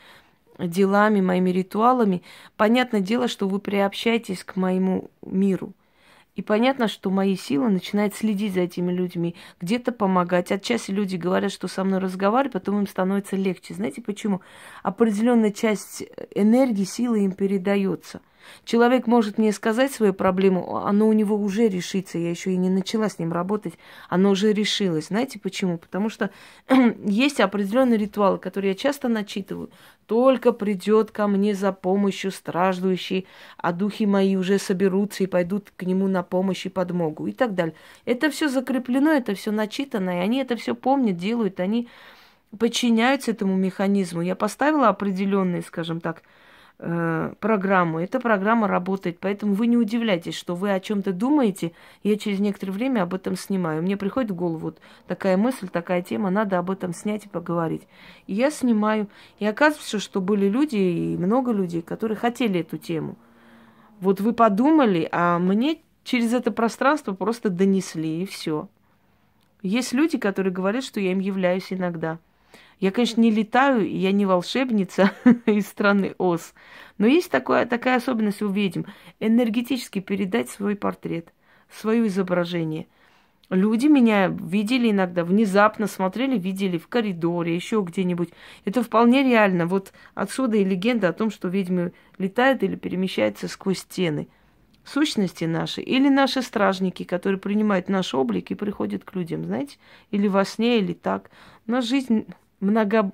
делами, 0.58 1.20
моими 1.20 1.50
ритуалами, 1.50 2.24
понятное 2.56 3.01
дело, 3.01 3.27
что 3.27 3.50
вы 3.50 3.60
приобщаетесь 3.60 4.46
к 4.46 4.56
моему 4.56 5.12
миру. 5.22 5.74
И 6.38 6.44
понятно, 6.44 6.88
что 6.88 7.10
мои 7.10 7.36
силы 7.36 7.70
начинают 7.70 8.13
следить 8.13 8.53
за 8.53 8.62
этими 8.62 8.91
людьми, 8.91 9.36
где-то 9.60 9.91
помогать. 9.91 10.51
Отчасти 10.51 10.91
люди 10.91 11.15
говорят, 11.15 11.51
что 11.51 11.67
со 11.67 11.84
мной 11.84 12.00
разговаривают, 12.00 12.53
потом 12.53 12.79
им 12.79 12.88
становится 12.88 13.36
легче. 13.36 13.74
Знаете 13.74 14.03
почему? 14.03 14.41
Определенная 14.84 15.51
часть 15.51 16.03
энергии, 16.36 16.84
силы 16.84 17.25
им 17.25 17.32
передается– 17.32 18.22
Человек 18.66 19.08
может 19.08 19.38
мне 19.38 19.51
сказать 19.51 19.92
свою 19.92 20.13
проблему, 20.13 20.77
оно 20.77 21.08
у 21.08 21.13
него 21.13 21.36
уже 21.36 21.68
решится. 21.68 22.18
Я 22.18 22.30
еще 22.30 22.51
и 22.51 22.58
не 22.58 22.70
начала 22.70 23.10
с 23.10 23.20
ним 23.20 23.34
работать, 23.34 23.74
оно 24.10 24.32
уже 24.32 24.54
решилось. 24.54 25.08
Знаете 25.08 25.39
почему? 25.39 25.77
Потому 25.77 26.10
что 26.10 26.32
есть 27.06 27.39
определенные 27.39 27.98
ритуалы, 27.98 28.38
которые 28.38 28.72
я 28.72 28.75
часто 28.75 29.08
начитываю. 29.08 29.70
Только 30.06 30.54
придет 30.54 31.12
ко 31.12 31.27
мне 31.27 31.54
за 31.54 31.74
помощью 31.74 32.32
страждущий, 32.32 33.27
а 33.58 33.74
духи 33.74 34.06
мои 34.06 34.36
уже 34.38 34.58
соберутся 34.58 35.24
и 35.24 35.27
пойдут 35.27 35.72
к 35.75 35.84
нему 35.84 36.08
на 36.08 36.24
помощь 36.24 36.66
и 36.66 36.70
подмогу 36.70 37.27
и 37.27 37.34
так 37.34 37.56
далее. 37.56 37.75
Это 38.06 38.30
все 38.30 38.48
закреплено, 38.48 39.12
это 39.12 39.36
все 39.36 39.51
начитано, 39.51 40.10
и 40.12 40.24
они 40.24 40.39
это 40.39 40.56
все 40.56 40.75
помнят, 40.75 41.18
делают, 41.18 41.60
они 41.60 41.89
подчиняются 42.58 43.32
этому 43.32 43.56
механизму. 43.56 44.22
Я 44.22 44.36
поставила 44.36 44.88
определенные, 44.88 45.62
скажем 45.62 46.00
так, 46.00 46.24
э, 46.79 47.34
программу. 47.39 48.00
Эта 48.00 48.19
программа 48.19 48.67
работает, 48.67 49.19
поэтому 49.19 49.53
вы 49.53 49.67
не 49.67 49.77
удивляйтесь, 49.77 50.36
что 50.36 50.55
вы 50.55 50.72
о 50.72 50.79
чем-то 50.79 51.13
думаете. 51.13 51.72
Я 52.03 52.17
через 52.17 52.39
некоторое 52.39 52.72
время 52.72 53.03
об 53.03 53.13
этом 53.13 53.36
снимаю. 53.36 53.81
Мне 53.81 53.98
приходит 53.98 54.31
в 54.31 54.36
голову 54.36 54.57
вот 54.60 54.79
такая 55.07 55.38
мысль, 55.38 55.67
такая 55.67 56.01
тема, 56.01 56.29
надо 56.29 56.57
об 56.60 56.72
этом 56.72 56.93
снять 56.93 57.25
и 57.25 57.29
поговорить. 57.29 57.88
И 58.27 58.34
я 58.34 58.51
снимаю. 58.51 59.07
И 59.39 59.46
оказывается, 59.46 60.00
что 60.00 60.22
были 60.22 60.48
люди, 60.48 60.75
и 60.75 61.17
много 61.17 61.51
людей, 61.51 61.81
которые 61.81 62.17
хотели 62.17 62.60
эту 62.62 62.77
тему. 62.77 63.17
Вот 64.00 64.22
вы 64.22 64.34
подумали, 64.34 65.07
а 65.12 65.39
мне 65.39 65.79
через 66.03 66.34
это 66.34 66.51
пространство 66.51 67.13
просто 67.13 67.50
донесли, 67.50 68.22
и 68.22 68.25
все. 68.25 68.69
Есть 69.63 69.93
люди, 69.93 70.17
которые 70.17 70.53
говорят, 70.53 70.84
что 70.84 71.00
я 71.00 71.12
им 71.12 71.19
являюсь 71.19 71.74
иногда– 71.74 72.19
я, 72.79 72.91
конечно, 72.91 73.22
не 73.22 73.31
летаю, 73.31 73.89
я 73.89 74.12
не 74.12 74.25
волшебница 74.25 75.12
из 75.46 75.67
страны 75.67 76.13
Оз, 76.17 76.53
но 76.98 77.07
есть 77.07 77.31
такое, 77.31 77.65
такая 77.65 77.98
особенность 77.98 78.41
у 78.41 78.50
ведьм– 78.50 78.84
энергетически 79.19 80.00
передать 80.00 80.50
свой 80.50 80.75
портрет, 80.75 81.34
свое 81.69 82.07
изображение. 82.07 82.88
Люди 83.50 83.88
меня 83.88 84.27
видели 84.27 84.91
иногда, 84.91 85.24
внезапно 85.24 85.88
смотрели, 85.88 86.38
видели 86.38 86.77
в 86.77 86.89
коридоре, 86.89 87.55
еще 87.55 87.81
где-нибудь. 87.81 88.29
Это 88.65 88.84
вполне 88.84 89.24
реально. 89.24 89.67
Вот 89.67 89.93
отсюда 90.15 90.57
и 90.57 90.65
легенда 90.65 91.10
о 91.10 91.13
том, 91.13 91.31
что 91.31 91.48
ведьмы 91.48 91.93
летают 92.17 92.62
или 92.63 92.75
перемещаются 92.75 93.48
сквозь 93.48 93.79
стены. 93.79 94.27
Сущности 94.84 95.46
наши 95.46 95.81
или 95.81 96.10
наши 96.10 96.41
стражники, 96.41 97.03
которые 97.03 97.39
принимают 97.39 97.88
наш 97.88 98.13
облик 98.13 98.51
и 98.51 98.55
приходят 98.55 99.05
к 99.05 99.15
людям, 99.15 99.46
знаете, 99.46 99.77
или 100.12 100.27
во 100.27 100.43
сне, 100.43 100.79
или 100.79 100.93
так. 100.93 101.29
Нас 101.67 101.86
жизнь 101.86 102.25
много, 102.59 103.11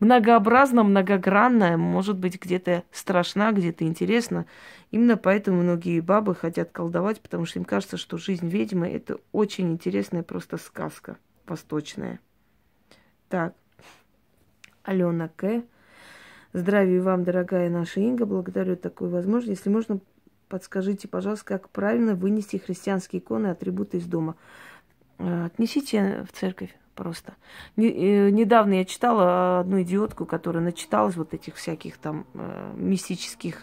многообразно, 0.00 0.82
многогранная, 0.84 1.76
может 1.76 2.18
быть, 2.18 2.40
где-то 2.40 2.84
страшна, 2.90 3.52
где-то 3.52 3.84
интересна. 3.84 4.46
Именно 4.90 5.16
поэтому 5.16 5.62
многие 5.62 6.00
бабы 6.00 6.34
хотят 6.34 6.70
колдовать, 6.70 7.20
потому 7.20 7.46
что 7.46 7.58
им 7.58 7.64
кажется, 7.64 7.96
что 7.96 8.16
жизнь 8.16 8.48
ведьмы– 8.48 8.88
это 8.92 9.18
очень 9.32 9.72
интересная 9.72 10.22
просто 10.22 10.56
сказка 10.56 11.16
восточная. 11.46 12.20
Так, 13.28 13.54
Алена 14.82 15.28
К. 15.28 15.62
Здравия 16.52 17.02
вам, 17.02 17.24
дорогая 17.24 17.68
наша 17.68 18.00
Инга. 18.00 18.26
Благодарю 18.26 18.76
такую 18.76 19.10
возможность. 19.10 19.58
Если 19.58 19.70
можно, 19.70 19.98
подскажите, 20.48 21.08
пожалуйста, 21.08 21.46
как 21.46 21.68
правильно 21.70 22.14
вынести 22.14 22.58
христианские 22.58 23.20
иконы, 23.20 23.48
атрибуты 23.48 23.96
из 23.96 24.06
дома. 24.06 24.36
Э, 25.18 25.46
отнесите 25.46 26.24
в 26.30 26.32
церковь 26.32 26.74
просто. 26.94 27.34
Э, 27.76 28.30
недавно 28.30 28.74
я 28.74 28.84
читала 28.84 29.60
одну 29.60 29.82
идиотку, 29.82 30.24
которая 30.24 30.62
начиталась 30.62 31.16
вот 31.16 31.34
этих 31.34 31.56
всяких 31.56 31.98
там 31.98 32.26
э, 32.34 32.72
мистических 32.76 33.62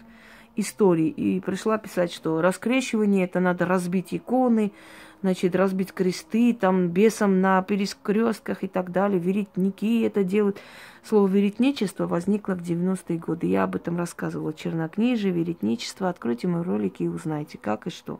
историй 0.55 1.09
и 1.09 1.39
пришла 1.39 1.77
писать, 1.77 2.11
что 2.11 2.41
раскрещивание 2.41 3.25
это 3.25 3.39
надо 3.39 3.65
разбить 3.65 4.13
иконы, 4.13 4.73
значит, 5.21 5.55
разбить 5.55 5.93
кресты, 5.93 6.53
там 6.53 6.89
бесам 6.89 7.41
на 7.41 7.61
перескрестках 7.61 8.63
и 8.63 8.67
так 8.67 8.91
далее, 8.91 9.19
веретники 9.19 10.03
это 10.03 10.23
делают. 10.23 10.57
Слово 11.03 11.27
веретничество 11.27 12.05
возникло 12.05 12.53
в 12.53 12.61
90-е 12.61 13.17
годы. 13.17 13.47
Я 13.47 13.63
об 13.63 13.75
этом 13.75 13.97
рассказывала. 13.97 14.53
Чернокнижие, 14.53 15.33
веретничество. 15.33 16.09
Откройте 16.09 16.47
мои 16.47 16.61
ролики 16.61 17.01
и 17.01 17.07
узнайте, 17.07 17.57
как 17.57 17.87
и 17.87 17.89
что. 17.89 18.19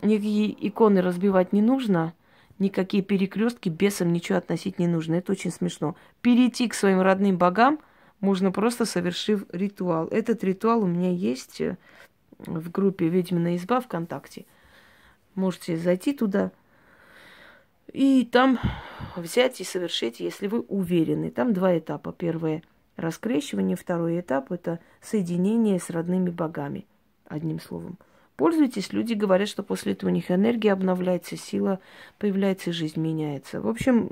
Никакие 0.00 0.54
иконы 0.68 1.02
разбивать 1.02 1.52
не 1.52 1.62
нужно– 1.62 2.12
никакие 2.58 3.02
перекрестки 3.02 3.68
бесам 3.68 4.12
ничего 4.12 4.38
относить 4.38 4.78
не 4.78 4.86
нужно. 4.86 5.14
Это 5.16 5.32
очень 5.32 5.50
смешно. 5.50 5.96
Перейти 6.20 6.68
к 6.68 6.74
своим 6.74 7.00
родным 7.00 7.38
богам 7.38 7.80
можно 8.20 8.50
просто 8.52 8.84
совершив 8.84 9.44
ритуал. 9.52 10.06
Этот 10.08 10.42
ритуал 10.44 10.82
у 10.82 10.86
меня 10.86 11.10
есть 11.10 11.60
э, 11.60 11.76
в 12.38 12.70
группе 12.70 13.08
«Ведьмина 13.08 13.56
изба» 13.56 13.80
ВКонтакте. 13.80 14.46
Можете 15.34 15.76
зайти 15.76 16.12
туда 16.12 16.52
и 17.92 18.28
там 18.30 18.58
взять 19.16 19.60
и 19.60 19.64
совершить, 19.64 20.20
если 20.20 20.46
вы 20.48 20.60
уверены. 20.60 21.30
Там 21.30 21.52
два 21.52 21.78
этапа. 21.78 22.12
Первое– 22.12 22.62
раскрещивание, 22.96 23.76
второй 23.76 24.20
этап– 24.20 24.50
это 24.52 24.80
соединение 25.00 25.78
с 25.78 25.90
родными 25.90 26.30
богами, 26.30 26.86
одним 27.26 27.60
словом. 27.60 27.98
Пользуйтесь, 28.36 28.92
люди 28.92 29.14
говорят, 29.14 29.48
что 29.48 29.62
после 29.62 29.92
этого 29.92 30.10
у 30.10 30.12
них 30.12 30.30
энергия 30.30 30.72
обновляется, 30.72 31.36
сила 31.36 31.80
появляется, 32.18 32.72
жизнь 32.72 33.00
меняется. 33.00 33.62
В 33.62 33.68
общем, 33.68 34.10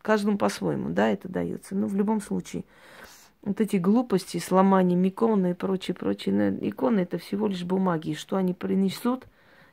каждому 0.00 0.38
по-своему, 0.38 0.90
да, 0.90 1.10
это 1.10 1.28
дается. 1.28 1.74
Но 1.74 1.86
в 1.86 1.94
любом 1.94 2.22
случае, 2.22 2.64
вот 3.42 3.60
эти 3.60 3.76
глупости, 3.76 4.38
сломание 4.38 5.08
иконы 5.08 5.50
и 5.50 5.54
прочее, 5.54 5.94
прочее, 5.94 6.34
ну, 6.34 6.68
иконы 6.68 7.00
это 7.00 7.18
всего 7.18 7.46
лишь 7.46 7.64
бумаги. 7.64 8.10
И 8.10 8.14
что 8.14 8.36
они 8.36 8.54
принесут, 8.54 9.26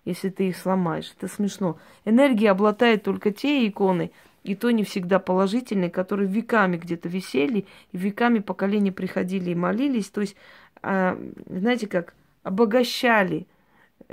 если 0.04 0.30
ты 0.30 0.50
их 0.50 0.58
сломаешь? 0.58 1.14
Это 1.18 1.34
смешно. 1.34 1.78
Энергия 2.04 2.52
обладает 2.52 3.04
только 3.04 3.32
те 3.32 3.66
иконы, 3.66 4.12
и 4.44 4.56
то 4.56 4.70
не 4.72 4.84
всегда 4.84 5.20
положительные, 5.20 5.90
которые 5.90 6.28
веками 6.28 6.76
где-то 6.76 7.08
висели, 7.08 7.66
и 7.94 7.98
веками 7.98 8.40
поколения 8.40 8.92
приходили 8.92 9.52
и 9.52 9.56
молились. 9.56 10.10
То 10.10 10.22
есть, 10.22 10.36
а, 10.82 11.18
знаете 11.48 11.88
как, 11.88 12.16
обогащали 12.44 13.48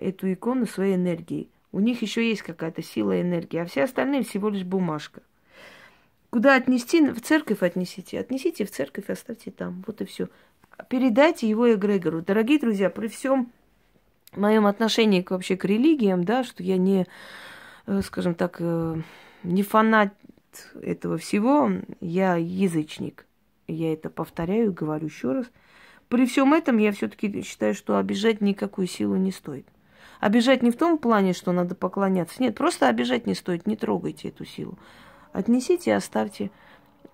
эту 0.00 0.32
икону 0.32 0.66
своей 0.66 0.96
энергией. 0.96 1.48
У 1.72 1.80
них 1.80 2.02
еще 2.02 2.26
есть 2.26 2.42
какая-то 2.42 2.82
сила 2.82 3.20
энергии, 3.20 3.58
а 3.58 3.66
все 3.66 3.84
остальные 3.84 4.24
всего 4.24 4.48
лишь 4.48 4.64
бумажка. 4.64 5.22
Куда 6.30 6.56
отнести? 6.56 7.06
В 7.10 7.20
церковь 7.20 7.62
отнесите. 7.62 8.18
Отнесите 8.18 8.64
в 8.64 8.70
церковь, 8.70 9.08
оставьте 9.08 9.50
там. 9.50 9.82
Вот 9.86 10.00
и 10.00 10.04
все. 10.04 10.28
Передайте 10.88 11.48
его 11.48 11.72
эгрегору. 11.72 12.22
Дорогие 12.22 12.58
друзья, 12.58 12.90
при 12.90 13.08
всем 13.08 13.50
моем 14.36 14.66
отношении 14.66 15.22
к, 15.22 15.30
вообще 15.30 15.56
к 15.56 15.64
религиям, 15.64 16.24
да, 16.24 16.44
что 16.44 16.62
я 16.62 16.76
не, 16.76 17.06
э, 17.86 18.02
скажем 18.02 18.34
так, 18.34 18.56
э, 18.60 18.96
не 19.42 19.62
фанат 19.62 20.14
этого 20.80 21.18
всего, 21.18 21.70
я 22.00 22.36
язычник. 22.36 23.26
Я 23.66 23.92
это 23.92 24.10
повторяю, 24.10 24.72
говорю 24.72 25.06
еще 25.06 25.32
раз– 25.32 25.46
при 26.08 26.24
всем 26.24 26.54
этом 26.54 26.78
я 26.78 26.92
все-таки 26.92 27.42
считаю, 27.42 27.74
что 27.74 27.98
обижать 27.98 28.40
никакую 28.40 28.86
силу 28.86 29.16
не 29.16 29.30
стоит. 29.30 29.66
Обижать 30.20 30.62
не 30.62 30.70
в 30.70 30.76
том 30.76 30.98
плане, 30.98 31.32
что 31.32 31.52
надо 31.52 31.74
поклоняться. 31.74 32.42
Нет, 32.42 32.56
просто 32.56 32.88
обижать 32.88 33.26
не 33.26 33.34
стоит, 33.34 33.66
не 33.66 33.76
трогайте 33.76 34.28
эту 34.28 34.44
силу. 34.44 34.78
Отнесите 35.32 35.90
и 35.90 35.94
оставьте. 35.94 36.50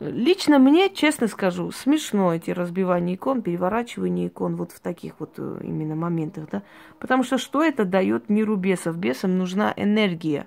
Лично 0.00 0.58
мне, 0.58 0.90
честно 0.90 1.28
скажу, 1.28 1.70
смешно 1.70 2.34
эти 2.34 2.50
разбивания 2.50 3.14
икон, 3.14 3.42
переворачивание 3.42 4.26
икон 4.26 4.56
вот 4.56 4.72
в 4.72 4.80
таких 4.80 5.14
вот 5.20 5.34
э, 5.38 5.60
именно 5.62 5.94
моментах, 5.94 6.48
да. 6.50 6.62
Потому 6.98 7.22
что 7.22 7.38
что 7.38 7.62
это 7.62 7.84
дает 7.84 8.28
миру 8.28 8.56
бесов? 8.56 8.96
Бесам 8.96 9.38
нужна 9.38 9.72
энергия 9.76 10.46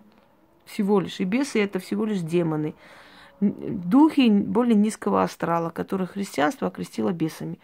всего 0.66 1.00
лишь. 1.00 1.20
И 1.20 1.24
бесы 1.24 1.64
это 1.64 1.80
всего 1.80 2.06
лишь 2.06 2.20
демоны. 2.20 2.76
Духи 3.40 4.30
более 4.30 4.76
низкого 4.76 5.24
астрала, 5.24 5.70
которых 5.70 6.12
христианство 6.12 6.68
окрестило 6.68 7.12
бесами. 7.12 7.60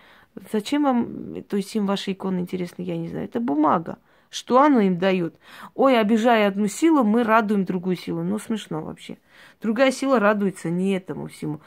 Зачем 0.51 0.83
вам, 0.83 1.43
то 1.43 1.57
есть 1.57 1.75
им 1.75 1.85
ваши 1.85 2.13
иконы 2.13 2.39
интересны, 2.39 2.83
я 2.83 2.97
не 2.97 3.09
знаю. 3.09 3.25
Это 3.25 3.39
бумага. 3.39 3.97
Что 4.33 4.63
оно 4.63 4.79
им 4.79 4.97
дает? 4.97 5.35
Ой, 5.75 5.99
обижая 5.99 6.47
одну 6.47 6.65
силу, 6.65 7.03
мы 7.03 7.23
радуем 7.23 7.65
другую 7.65 7.95
силу. 7.95 8.23
Ну, 8.23 8.39
смешно 8.39 8.81
вообще. 8.81 9.19
Другая 9.61 9.91
сила 9.91 10.19
радуется 10.19 10.71
не 10.71 10.93
этому 10.93 11.27
всему. 11.27 11.61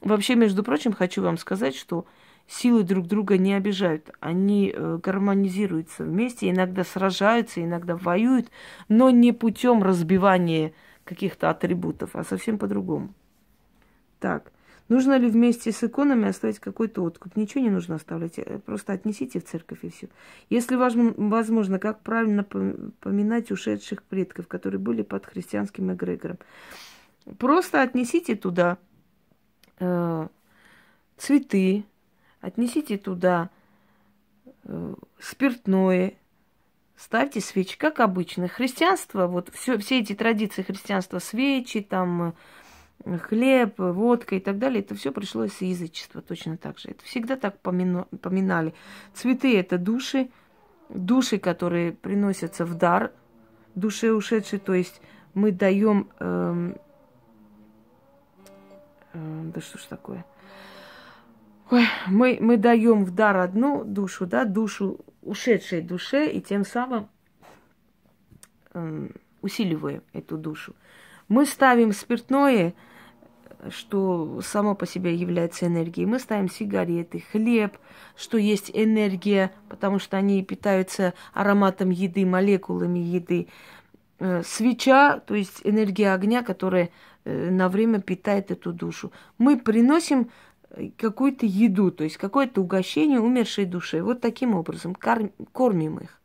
Вообще, 0.00 0.36
между 0.36 0.62
прочим, 0.62 0.92
хочу 0.92 1.20
вам 1.20 1.36
сказать, 1.36 1.74
что 1.74 2.06
силы 2.46 2.84
друг 2.84 3.08
друга 3.08 3.38
не 3.38 3.54
обижают. 3.54 4.12
Они 4.20 4.72
э, 4.72 5.00
гармонизируются 5.02 6.04
вместе, 6.04 6.48
иногда 6.48 6.84
сражаются, 6.84 7.60
иногда 7.60 7.96
воюют, 7.96 8.52
но 8.88 9.10
не 9.10 9.32
путем 9.32 9.82
разбивания 9.82 10.74
каких-то 11.02 11.50
атрибутов, 11.50 12.14
а 12.14 12.22
совсем 12.22 12.56
по-другому. 12.56 13.12
Так. 14.20 14.52
Нужно 14.92 15.16
ли 15.16 15.26
вместе 15.26 15.72
с 15.72 15.82
иконами 15.82 16.28
оставить 16.28 16.58
какой-то 16.58 17.02
откуп? 17.02 17.34
Ничего 17.34 17.62
не 17.64 17.70
нужно 17.70 17.94
оставлять, 17.94 18.38
э, 18.38 18.58
просто 18.58 18.92
отнесите 18.92 19.40
в 19.40 19.44
церковь 19.44 19.78
и 19.84 19.88
все. 19.88 20.10
Если 20.50 20.76
возможно, 20.76 21.78
как 21.78 22.00
правильно 22.00 22.44
поминать 22.44 23.50
ушедших 23.50 24.02
предков, 24.02 24.48
которые 24.48 24.78
были 24.78 25.00
под 25.00 25.24
христианским 25.24 25.90
эгрегором? 25.94 26.36
Просто 27.38 27.80
отнесите 27.80 28.36
туда 28.36 28.76
э, 29.78 30.28
цветы, 31.16 31.84
отнесите 32.42 32.98
туда 32.98 33.48
э, 34.64 34.94
спиртное, 35.18 36.12
ставьте 36.98 37.40
свечи, 37.40 37.78
как 37.78 37.98
обычно. 37.98 38.46
Христианство, 38.46 39.26
вот 39.26 39.48
все, 39.54 39.78
все 39.78 40.00
эти 40.00 40.14
традиции 40.14 40.60
христианства, 40.60 41.18
свечи, 41.18 41.80
там, 41.80 42.34
хлеб, 43.22 43.74
водка 43.78 44.36
и 44.36 44.40
так 44.40 44.58
далее, 44.58 44.80
это 44.80 44.94
все 44.94 45.12
пришло 45.12 45.44
из 45.44 45.60
язычества 45.60 46.22
точно 46.22 46.56
так 46.56 46.78
же. 46.78 46.90
Это 46.90 47.04
всегда 47.04 47.36
так 47.36 47.58
поминали. 47.60 48.74
Цветы– 49.14 49.58
это 49.58 49.78
души, 49.78 50.30
души, 50.88 51.38
которые 51.38 51.92
приносятся 51.92 52.64
в 52.64 52.74
дар 52.74 53.12
душе 53.74 54.12
ушедшей, 54.12 54.58
то 54.58 54.74
есть 54.74 55.00
мы 55.34 55.50
даем, 55.50 56.10
эм, 56.20 56.76
э, 59.14 59.42
да 59.54 59.60
что 59.60 59.78
ж 59.78 59.82
такое, 59.82 60.24
Ой, 61.72 61.86
мы, 62.06 62.36
мы 62.38 62.58
даем 62.58 63.02
в 63.02 63.14
дар 63.14 63.38
одну 63.38 63.82
душу, 63.82 64.26
да, 64.26 64.44
душу 64.44 65.00
ушедшей 65.22 65.80
душе, 65.80 66.30
и 66.30 66.42
тем 66.42 66.66
самым 66.66 67.08
э, 68.74 69.08
усиливаем 69.40 70.02
эту 70.12 70.36
душу. 70.36 70.74
Мы 71.28 71.46
ставим 71.46 71.92
спиртное, 71.92 72.74
что 73.70 74.40
само 74.42 74.74
по 74.74 74.86
себе 74.86 75.14
является 75.14 75.66
энергией. 75.66 76.06
Мы 76.06 76.18
ставим 76.18 76.48
сигареты, 76.48 77.24
хлеб, 77.32 77.78
что 78.16 78.38
есть 78.38 78.70
энергия, 78.72 79.52
потому 79.68 79.98
что 79.98 80.16
они 80.16 80.42
питаются 80.42 81.14
ароматом 81.32 81.90
еды, 81.90 82.26
молекулами 82.26 82.98
еды. 82.98 83.48
Э, 84.18 84.42
свеча, 84.44 85.20
то 85.20 85.34
есть 85.34 85.60
энергия 85.64 86.12
огня, 86.12 86.42
которая 86.42 86.90
э, 87.24 87.50
на 87.50 87.68
время 87.68 88.00
питает 88.00 88.50
эту 88.50 88.72
душу. 88.72 89.12
Мы 89.38 89.58
приносим 89.58 90.30
э, 90.70 90.90
какую-то 90.96 91.46
еду, 91.46 91.90
то 91.90 92.04
есть 92.04 92.16
какое-то 92.16 92.60
угощение 92.60 93.20
умершей 93.20 93.64
душе. 93.64 94.02
Вот 94.02 94.20
таким 94.20 94.54
образом 94.54 94.94
кормим 94.94 95.98
их 95.98 96.21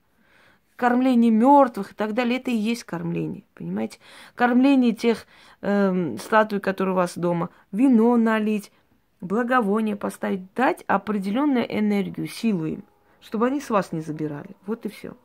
кормление 0.77 1.31
мертвых 1.31 1.91
и 1.91 1.95
так 1.95 2.13
далее, 2.13 2.39
это 2.39 2.51
и 2.51 2.55
есть 2.55 2.85
кормление, 2.85 3.43
понимаете? 3.55 3.99
Кормление 4.35 4.93
тех 4.93 5.25
э, 5.61 6.15
статуй, 6.17 6.61
которые 6.61 6.93
у 6.93 6.95
вас 6.95 7.17
дома, 7.17 7.49
вино 7.71 8.15
налить, 8.15 8.71
благовоние 9.19 9.95
поставить, 9.95 10.53
дать 10.53 10.83
определенную 10.87 11.65
энергию, 11.65 12.27
силу 12.27 12.65
им, 12.65 12.83
чтобы 13.19 13.47
они 13.47 13.59
с 13.59 13.69
вас 13.69 13.91
не 13.91 14.01
забирали. 14.01 14.55
Вот 14.65 14.85
и 14.85 14.89
все. 14.89 15.17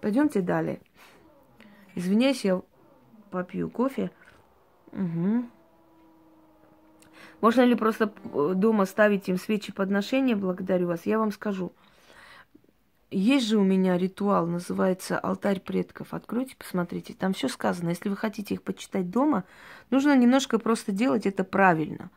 Пойдемте 0.00 0.40
далее. 0.40 0.80
Извиняюсь, 1.94 2.44
я 2.44 2.62
попью 3.30 3.68
кофе. 3.68 4.10
Угу. 4.92 5.44
Можно 7.42 7.62
ли 7.62 7.74
просто 7.74 8.12
э, 8.32 8.52
дома 8.54 8.86
ставить 8.86 9.28
им 9.28 9.38
свечи 9.38 9.72
подношения? 9.72 10.34
Благодарю 10.34 10.88
вас. 10.88 11.04
Я 11.04 11.18
вам 11.18 11.30
скажу. 11.30 11.72
Есть 13.10 13.48
же 13.48 13.58
у 13.58 13.64
меня 13.64 13.98
ритуал, 13.98 14.46
называется 14.46 15.18
алтарь 15.18 15.58
предков. 15.58 16.14
Откройте, 16.14 16.54
посмотрите. 16.56 17.12
Там 17.12 17.32
все 17.32 17.48
сказано. 17.48 17.88
Если 17.88 18.08
вы 18.08 18.16
хотите 18.16 18.54
их 18.54 18.62
почитать 18.62 19.10
дома, 19.10 19.44
нужно 19.90 20.16
немножко 20.16 20.60
просто 20.60 20.92
делать 20.92 21.26
это 21.26 21.42
правильно. 21.42 22.10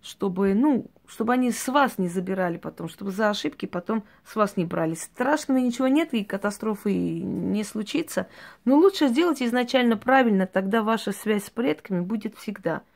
Чтобы, 0.00 0.54
ну, 0.54 0.86
чтобы 1.06 1.34
они 1.34 1.50
с 1.50 1.68
вас 1.68 1.98
не 1.98 2.08
забирали 2.08 2.56
потом, 2.56 2.88
чтобы 2.88 3.10
за 3.10 3.28
ошибки 3.28 3.66
потом 3.66 4.04
с 4.24 4.36
вас 4.36 4.56
не 4.56 4.64
брали. 4.64 4.94
Страшного 4.94 5.58
ничего 5.58 5.88
нет, 5.88 6.14
и 6.14 6.24
катастрофы 6.24 6.94
не 6.94 7.62
случится. 7.62 8.26
Но 8.64 8.76
лучше 8.76 9.08
сделать 9.08 9.42
изначально 9.42 9.98
правильно, 9.98 10.46
тогда 10.46 10.82
ваша 10.82 11.12
связь 11.12 11.44
с 11.46 11.50
предками 11.50 12.00
будет 12.00 12.36
всегда– 12.36 12.82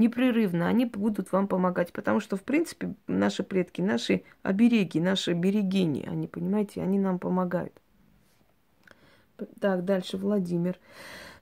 непрерывно, 0.00 0.66
они 0.66 0.86
будут 0.86 1.30
вам 1.30 1.46
помогать. 1.46 1.92
Потому 1.92 2.18
что, 2.18 2.36
в 2.36 2.42
принципе, 2.42 2.94
наши 3.06 3.44
предки, 3.44 3.80
наши 3.80 4.24
обереги, 4.42 5.00
наши 5.00 5.32
берегини, 5.34 6.08
они, 6.10 6.26
понимаете, 6.26 6.82
они 6.82 6.98
нам 6.98 7.20
помогают. 7.20 7.72
Так, 9.60 9.84
дальше 9.84 10.16
Владимир. 10.16 10.78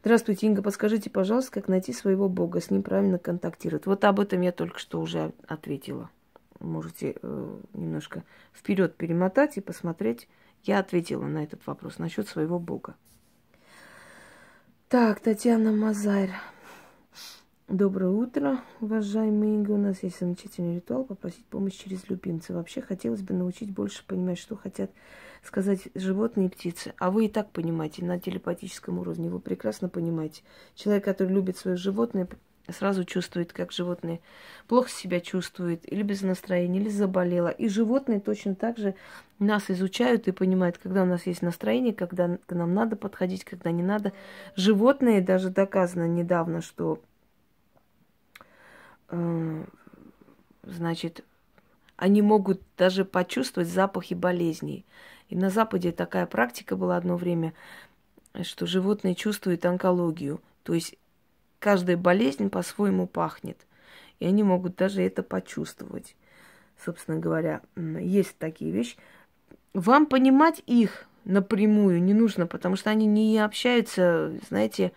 Здравствуйте, 0.03 0.47
Инга, 0.47 0.63
подскажите, 0.63 1.11
пожалуйста, 1.11 1.53
как 1.53 1.69
найти 1.69 1.93
своего 1.93 2.29
Бога, 2.29 2.61
с 2.61 2.71
ним 2.71 2.83
правильно 2.83 3.19
контактировать. 3.19 3.87
Вот 3.87 4.05
об 4.05 4.21
этом 4.21 4.43
я 4.43 4.53
только 4.53 4.79
что 4.79 5.01
уже 5.01 5.33
ответила. 5.47 6.11
Можете 6.61 7.17
э, 7.21 7.59
немножко 7.73 8.25
вперед 8.53 8.97
перемотать 8.97 9.57
и 9.57 9.61
посмотреть. 9.61 10.29
Я 10.63 10.81
ответила 10.81 11.25
на 11.25 11.43
этот 11.43 11.67
вопрос 11.67 11.99
насчет 11.99 12.29
своего 12.29 12.59
Бога. 12.59 12.95
Так, 14.89 15.21
Татьяна 15.21 15.73
Мазарь. 15.73 16.33
Доброе 17.69 18.09
утро, 18.13 18.63
уважаемые 18.81 19.57
Инга. 19.57 19.73
У 19.73 19.77
нас 19.77 20.03
есть 20.03 20.19
замечательный 20.21 20.77
ритуал 20.77 21.05
попросить 21.05 21.45
помощь 21.45 21.75
через 21.75 22.09
любимца. 22.09 22.55
Вообще 22.55 22.81
хотелось 22.81 23.21
бы 23.21 23.35
научить 23.35 23.71
больше 23.71 24.03
понимать, 24.07 24.39
что 24.39 24.57
хотят 24.57 24.91
сказать 25.45 25.89
животные 25.95 26.47
и 26.47 26.49
птицы. 26.49 26.95
А 26.97 27.11
вы 27.11 27.27
и 27.27 27.29
так 27.29 27.51
понимаете 27.51 28.07
на 28.07 28.19
телепатическом 28.19 28.99
уровне. 28.99 29.29
Вы 29.29 29.39
прекрасно 29.39 29.91
понимаете. 29.91 30.45
Человек, 30.77 31.05
который 31.05 31.35
любит 31.35 31.59
свое 31.59 31.77
животное, 31.77 32.27
сразу 32.71 33.05
чувствует, 33.05 33.53
как 33.53 33.71
животное 33.71 34.21
плохо 34.67 34.89
себя 34.89 35.21
чувствует, 35.21 35.83
или 35.93 36.03
без 36.03 36.23
настроения, 36.23 36.81
или 36.81 36.89
заболело. 36.89 37.49
И 37.49 37.69
животные 37.69 38.19
точно 38.19 38.55
так 38.55 38.79
же 38.79 38.95
нас 39.39 39.71
изучают 39.71 40.27
и 40.27 40.33
понимают, 40.33 40.79
когда 40.79 41.03
у 41.03 41.07
нас 41.07 41.27
есть 41.27 41.43
настроение, 41.43 41.93
когда 41.93 42.39
к 42.47 42.55
нам 42.55 42.73
надо 42.73 42.97
подходить, 42.97 43.45
когда 43.45 43.71
не 43.71 43.83
надо. 43.83 44.15
Животные, 44.57 45.21
даже 45.21 45.51
доказано 45.51 46.09
недавно, 46.09 46.63
что 46.63 47.03
значит, 50.63 51.25
они 51.97 52.23
могут 52.23 52.61
даже 52.77 53.05
почувствовать 53.05 53.69
запахи 53.69 54.15
болезней. 54.15 54.85
И 55.29 55.37
на 55.37 55.51
Западе 55.51 55.93
такая 55.93 56.27
практика 56.27 56.77
была 56.77 56.97
одно 56.97 57.17
время, 57.17 57.53
что 58.43 58.67
животные 58.67 59.15
чувствуют 59.15 59.67
онкологию. 59.67 60.41
То 60.63 60.75
есть 60.75 60.97
каждая 61.59 61.97
болезнь 61.97 62.51
по-своему 62.51 63.07
пахнет. 63.07 63.59
И 64.21 64.27
они 64.27 64.43
могут 64.43 64.77
даже 64.77 65.03
это 65.03 65.23
почувствовать. 65.23 66.17
Собственно 66.85 67.19
говоря, 67.19 67.61
есть 67.77 68.37
такие 68.39 68.71
вещи. 68.71 68.97
Вам 69.75 70.07
понимать 70.07 70.63
их 70.67 71.07
напрямую 71.25 72.03
не 72.03 72.15
нужно, 72.15 72.47
потому 72.47 72.77
что 72.77 72.91
они 72.91 73.07
не 73.07 73.39
общаются, 73.39 74.33
знаете, 74.49 74.93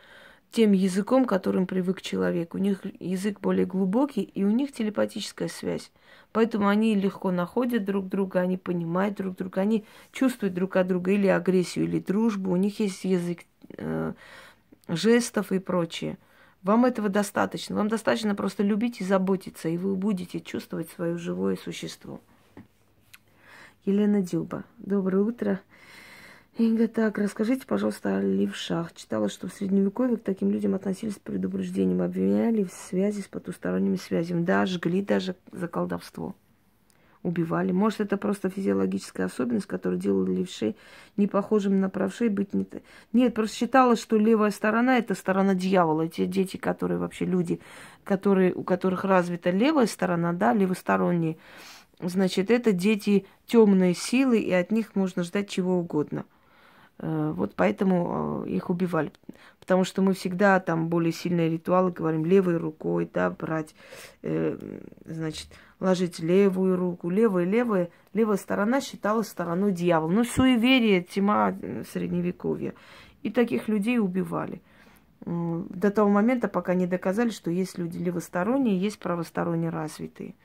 тем 0.51 0.73
языком, 0.73 1.25
которым 1.25 1.65
привык 1.65 2.01
человек. 2.01 2.53
У 2.53 2.57
них 2.57 2.81
язык 2.99 3.39
более 3.39 3.65
глубокий, 3.65 4.21
и 4.21 4.43
у 4.43 4.49
них 4.49 4.73
телепатическая 4.73 5.47
связь. 5.47 5.91
Поэтому 6.33 6.67
они 6.67 6.95
легко 6.95 7.31
находят 7.31 7.85
друг 7.85 8.07
друга, 8.07 8.41
они 8.41 8.57
понимают 8.57 9.15
друг 9.15 9.37
друга, 9.37 9.61
они 9.61 9.85
чувствуют 10.11 10.53
друг 10.53 10.75
от 10.75 10.87
друга 10.87 11.11
или 11.11 11.27
агрессию, 11.27 11.85
или 11.85 11.99
дружбу. 11.99 12.51
У 12.51 12.57
них 12.57 12.79
есть 12.79 13.03
язык 13.05 13.39
э, 13.77 14.13
жестов 14.87 15.51
и 15.51 15.59
прочее. 15.59 16.17
Вам 16.63 16.85
этого 16.85 17.09
достаточно. 17.09 17.75
Вам 17.75 17.87
достаточно 17.87 18.35
просто 18.35 18.61
любить 18.61 19.01
и 19.01 19.05
заботиться, 19.05 19.67
и 19.67 19.77
вы 19.77 19.95
будете 19.95 20.39
чувствовать 20.41 20.89
свое 20.89 21.17
живое 21.17 21.55
существо. 21.55 22.21
Елена 23.85 24.21
Дюба. 24.21 24.63
Доброе 24.77 25.23
утро. 25.23 25.59
Инга, 26.57 26.89
так, 26.89 27.17
расскажите, 27.17 27.65
пожалуйста, 27.65 28.17
о 28.17 28.21
левшах. 28.21 28.93
Читала, 28.93 29.29
что 29.29 29.47
в 29.47 29.53
Средневековье 29.53 30.17
к 30.17 30.23
таким 30.23 30.51
людям 30.51 30.75
относились 30.75 31.15
с 31.15 31.19
предупреждением, 31.19 32.01
обвиняли 32.01 32.65
в 32.65 32.73
связи 32.73 33.21
с 33.21 33.27
потусторонними 33.27 33.95
связями. 33.95 34.43
Да, 34.43 34.65
жгли 34.65 35.01
даже 35.01 35.37
за 35.53 35.69
колдовство. 35.69 36.35
Убивали. 37.23 37.71
Может, 37.71 38.01
это 38.01 38.17
просто 38.17 38.49
физиологическая 38.49 39.27
особенность, 39.27 39.65
которая 39.65 39.97
делала 39.97 40.25
левшей 40.25 40.75
не 41.15 41.25
похожим 41.25 41.79
на 41.79 41.89
правшей 41.89 42.27
быть 42.27 42.53
не... 42.53 42.67
Нет, 43.13 43.33
просто 43.33 43.55
считала, 43.55 43.95
что 43.95 44.17
левая 44.17 44.51
сторона– 44.51 44.97
это 44.99 45.15
сторона 45.15 45.55
дьявола. 45.55 46.09
Те 46.09 46.25
дети, 46.25 46.57
которые 46.57 46.97
вообще 46.97 47.23
люди, 47.23 47.61
которые, 48.03 48.53
у 48.53 48.63
которых 48.63 49.05
развита 49.05 49.51
левая 49.51 49.87
сторона, 49.87 50.33
да, 50.33 50.53
левосторонние, 50.53 51.37
значит, 52.01 52.51
это 52.51 52.73
дети 52.73 53.25
темной 53.45 53.93
силы, 53.93 54.39
и 54.39 54.51
от 54.51 54.71
них 54.71 54.95
можно 54.95 55.23
ждать 55.23 55.47
чего 55.47 55.77
угодно– 55.77 56.25
вот 57.01 57.55
поэтому 57.55 58.43
э, 58.45 58.49
их 58.49 58.69
убивали. 58.69 59.11
Потому 59.59 59.83
что 59.83 60.03
мы 60.03 60.13
всегда 60.13 60.59
там 60.59 60.87
более 60.87 61.11
сильные 61.11 61.49
ритуалы 61.49 61.91
говорим 61.91 62.25
левой 62.25 62.57
рукой, 62.57 63.09
да, 63.11 63.31
брать, 63.31 63.73
э, 64.21 64.57
значит, 65.05 65.47
ложить 65.79 66.19
левую 66.19 66.77
руку, 66.77 67.09
левая, 67.09 67.45
левая. 67.45 67.89
Левая 68.13 68.37
сторона 68.37 68.81
считалась 68.81 69.29
стороной 69.29 69.71
дьявола. 69.71 70.11
Ну, 70.11 70.23
суеверие, 70.23 71.01
тьма 71.01 71.55
средневековья. 71.91 72.75
И 73.23 73.31
таких 73.31 73.67
людей 73.67 73.97
убивали. 73.99 74.61
До 75.25 75.91
того 75.91 76.09
момента, 76.09 76.47
пока 76.47 76.73
не 76.73 76.87
доказали, 76.87 77.29
что 77.29 77.51
есть 77.51 77.77
люди 77.77 77.97
левосторонние, 77.97 78.79
есть 78.79 78.99
правосторонне 78.99 79.69
развитые. 79.69 80.35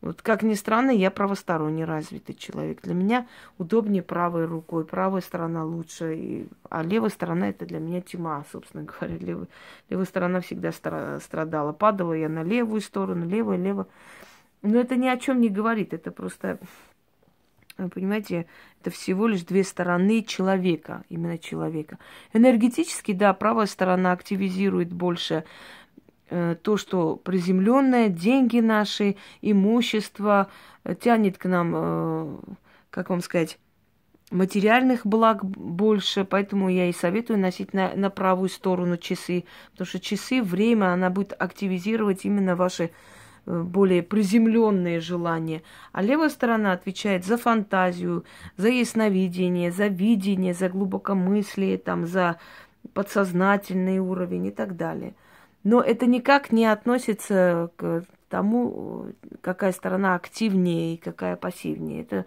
Вот 0.00 0.22
как 0.22 0.42
ни 0.42 0.54
странно, 0.54 0.90
я 0.90 1.10
правосторонне 1.10 1.84
развитый 1.84 2.34
человек. 2.36 2.82
Для 2.82 2.94
меня 2.94 3.26
удобнее 3.58 4.02
правой 4.02 4.44
рукой, 4.44 4.84
правая 4.84 5.20
сторона 5.20 5.64
лучше, 5.64 6.14
и, 6.14 6.48
а 6.70 6.84
левая 6.84 7.10
сторона 7.10 7.48
это 7.48 7.66
для 7.66 7.80
меня 7.80 8.00
тьма, 8.00 8.44
собственно 8.52 8.84
говоря. 8.84 9.16
Левая, 9.18 9.48
левая 9.88 10.06
сторона 10.06 10.40
всегда 10.40 10.70
страдала. 10.72 11.72
Падала 11.72 12.12
я 12.12 12.28
на 12.28 12.44
левую 12.44 12.80
сторону, 12.80 13.26
левая, 13.26 13.58
левая. 13.58 13.86
Но 14.62 14.78
это 14.78 14.96
ни 14.96 15.08
о 15.08 15.16
чем 15.16 15.40
не 15.40 15.48
говорит, 15.48 15.92
это 15.92 16.10
просто, 16.10 16.58
понимаете, 17.76 18.46
это 18.80 18.90
всего 18.90 19.28
лишь 19.28 19.42
две 19.42 19.62
стороны 19.62 20.22
человека, 20.22 21.04
именно 21.08 21.38
человека. 21.38 21.98
Энергетически, 22.32 23.12
да, 23.12 23.32
правая 23.34 23.66
сторона 23.66 24.12
активизирует 24.12 24.92
больше 24.92 25.44
то, 26.62 26.76
что 26.76 27.16
приземленное, 27.16 28.08
деньги 28.08 28.60
наши, 28.60 29.16
имущество 29.40 30.48
э, 30.84 30.94
тянет 30.94 31.38
к 31.38 31.46
нам, 31.46 31.72
э, 31.74 32.36
как 32.90 33.10
вам 33.10 33.20
сказать, 33.20 33.58
материальных 34.30 35.06
благ 35.06 35.44
больше, 35.44 36.24
поэтому 36.24 36.68
я 36.68 36.88
и 36.88 36.92
советую 36.92 37.38
носить 37.38 37.72
на, 37.72 37.94
на 37.94 38.10
правую 38.10 38.50
сторону 38.50 38.98
часы, 38.98 39.44
потому 39.72 39.86
что 39.86 40.00
часы, 40.00 40.42
время, 40.42 40.92
она 40.92 41.08
будет 41.08 41.34
активизировать 41.38 42.24
именно 42.24 42.54
ваши 42.54 42.90
более 43.46 44.02
приземленные 44.02 45.00
желания. 45.00 45.62
А 45.92 46.02
левая 46.02 46.28
сторона 46.28 46.72
отвечает 46.72 47.24
за 47.24 47.38
фантазию, 47.38 48.26
за 48.58 48.68
ясновидение, 48.68 49.72
за 49.72 49.86
видение, 49.86 50.52
за 50.52 50.68
глубокомыслие, 50.68 51.78
там, 51.78 52.06
за 52.06 52.36
подсознательный 52.92 53.98
уровень 53.98 54.46
и 54.46 54.50
так 54.50 54.76
далее– 54.76 55.14
но 55.64 55.80
это 55.80 56.06
никак 56.06 56.52
не 56.52 56.66
относится 56.66 57.70
к 57.76 58.04
тому, 58.28 59.06
какая 59.40 59.72
сторона 59.72 60.14
активнее 60.14 60.94
и 60.94 60.98
какая 60.98 61.36
пассивнее. 61.36 62.02
Это, 62.02 62.26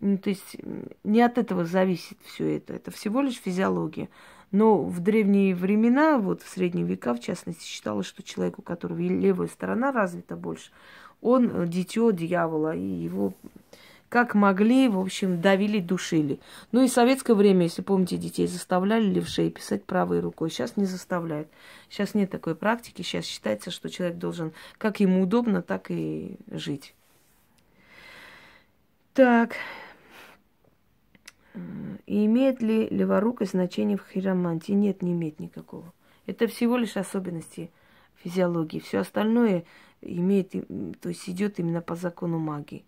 ну, 0.00 0.18
то 0.18 0.30
есть 0.30 0.56
не 1.04 1.20
от 1.20 1.38
этого 1.38 1.64
зависит 1.64 2.18
все 2.24 2.56
это. 2.56 2.74
Это 2.74 2.90
всего 2.90 3.20
лишь 3.20 3.40
физиология. 3.40 4.08
Но 4.50 4.82
в 4.82 5.00
древние 5.00 5.54
времена, 5.54 6.18
вот 6.18 6.42
в 6.42 6.48
средние 6.48 6.86
века, 6.86 7.14
в 7.14 7.20
частности, 7.20 7.64
считалось, 7.64 8.06
что 8.06 8.22
человек, 8.22 8.58
у 8.58 8.62
которого 8.62 8.98
левая 8.98 9.48
сторона 9.48 9.90
развита 9.90 10.36
больше, 10.36 10.70
он 11.20 11.66
дитё 11.68 12.12
дьявола, 12.12 12.76
и 12.76 12.84
его 12.84 13.32
как 14.14 14.36
могли, 14.36 14.86
в 14.86 14.96
общем, 15.00 15.40
давили, 15.40 15.80
душили. 15.80 16.38
Ну 16.70 16.84
и 16.84 16.86
в 16.86 16.92
советское 16.92 17.34
время, 17.34 17.64
если 17.64 17.82
помните, 17.82 18.16
детей 18.16 18.46
заставляли 18.46 19.06
левшей 19.06 19.50
писать 19.50 19.84
правой 19.86 20.20
рукой. 20.20 20.50
Сейчас 20.50 20.76
не 20.76 20.84
заставляют. 20.84 21.48
Сейчас 21.88 22.14
нет 22.14 22.30
такой 22.30 22.54
практики. 22.54 23.02
Сейчас 23.02 23.24
считается, 23.24 23.72
что 23.72 23.90
человек 23.90 24.18
должен, 24.18 24.52
как 24.78 25.00
ему 25.00 25.20
удобно, 25.20 25.62
так 25.62 25.90
и 25.90 26.36
жить. 26.48 26.94
Так. 29.14 29.56
И 32.06 32.26
имеет 32.26 32.62
ли 32.62 32.88
леворукость 32.90 33.50
значение 33.50 33.96
в 33.98 34.06
хиромантии? 34.08 34.70
Нет, 34.70 35.02
не 35.02 35.10
имеет 35.10 35.40
никакого. 35.40 35.92
Это 36.26 36.46
всего 36.46 36.76
лишь 36.76 36.96
особенности 36.96 37.72
физиологии. 38.22 38.78
Все 38.78 38.98
остальное 38.98 39.64
имеет, 40.02 40.52
то 41.00 41.08
есть 41.08 41.28
идет 41.28 41.58
именно 41.58 41.80
по 41.80 41.96
закону 41.96 42.38
магии. 42.38 42.84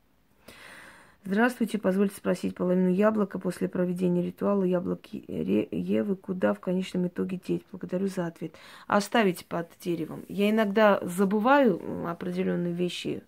Здравствуйте, 1.26 1.78
позвольте 1.78 2.14
спросить 2.14 2.54
половину 2.54 2.88
яблока 2.88 3.40
после 3.40 3.68
проведения 3.68 4.22
ритуала 4.22 4.62
яблоки 4.62 5.24
Евы, 5.26 6.14
куда 6.14 6.54
в 6.54 6.60
конечном 6.60 7.08
итоге 7.08 7.40
деть? 7.44 7.64
Благодарю 7.72 8.06
за 8.06 8.28
ответ. 8.28 8.54
Оставить 8.86 9.44
под 9.44 9.68
деревом. 9.80 10.22
Я 10.28 10.48
иногда 10.50 11.00
забываю 11.02 12.08
определенные 12.08 12.72
вещи 12.72 13.24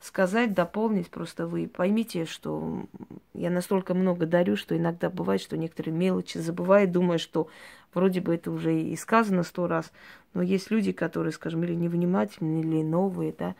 сказать, 0.00 0.54
дополнить. 0.54 1.10
Просто 1.10 1.46
вы 1.46 1.68
поймите, 1.68 2.24
что 2.24 2.86
я 3.34 3.50
настолько 3.50 3.92
много 3.92 4.24
дарю, 4.24 4.56
что 4.56 4.74
иногда 4.74 5.10
бывает, 5.10 5.42
что 5.42 5.58
некоторые 5.58 5.94
мелочи 5.94 6.38
забываю, 6.38 6.88
думая, 6.88 7.18
что 7.18 7.48
вроде 7.92 8.22
бы 8.22 8.34
это 8.34 8.50
уже 8.50 8.80
и 8.80 8.96
сказано 8.96 9.42
сто 9.42 9.66
раз. 9.66 9.92
Но 10.32 10.40
есть 10.40 10.70
люди, 10.70 10.92
которые, 10.92 11.34
скажем, 11.34 11.64
или 11.64 11.74
невнимательные, 11.74 12.62
или 12.62 12.82
новые, 12.82 13.34
да, 13.38 13.56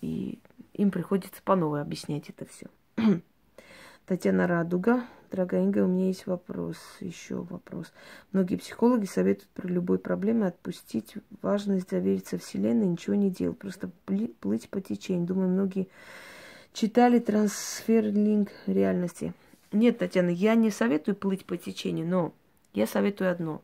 и 0.00 0.38
им 0.74 0.90
приходится 0.90 1.42
по 1.42 1.56
новой 1.56 1.82
объяснять 1.82 2.30
это 2.30 2.46
все. 2.46 2.66
Татьяна 4.06 4.46
Радуга. 4.46 5.04
Дорогая 5.30 5.62
Инга, 5.62 5.84
у 5.84 5.86
меня 5.86 6.08
есть 6.08 6.26
вопрос, 6.26 6.76
еще 6.98 7.36
вопрос. 7.36 7.92
Многие 8.32 8.56
психологи 8.56 9.04
советуют 9.04 9.48
при 9.50 9.68
любой 9.68 10.00
проблеме 10.00 10.46
отпустить 10.46 11.14
важность 11.40 11.90
довериться 11.90 12.36
Вселенной, 12.36 12.88
ничего 12.88 13.14
не 13.14 13.30
делать, 13.30 13.56
просто 13.56 13.90
плыть 14.06 14.68
по 14.68 14.80
течению. 14.80 15.28
Думаю, 15.28 15.50
многие 15.50 15.86
читали 16.72 17.20
трансферлинг 17.20 18.50
реальности. 18.66 19.32
Нет, 19.70 19.98
Татьяна, 19.98 20.30
я 20.30 20.56
не 20.56 20.70
советую 20.70 21.14
плыть 21.14 21.44
по 21.44 21.56
течению, 21.56 22.08
но 22.08 22.34
я 22.74 22.88
советую 22.88 23.30
одно. 23.30 23.62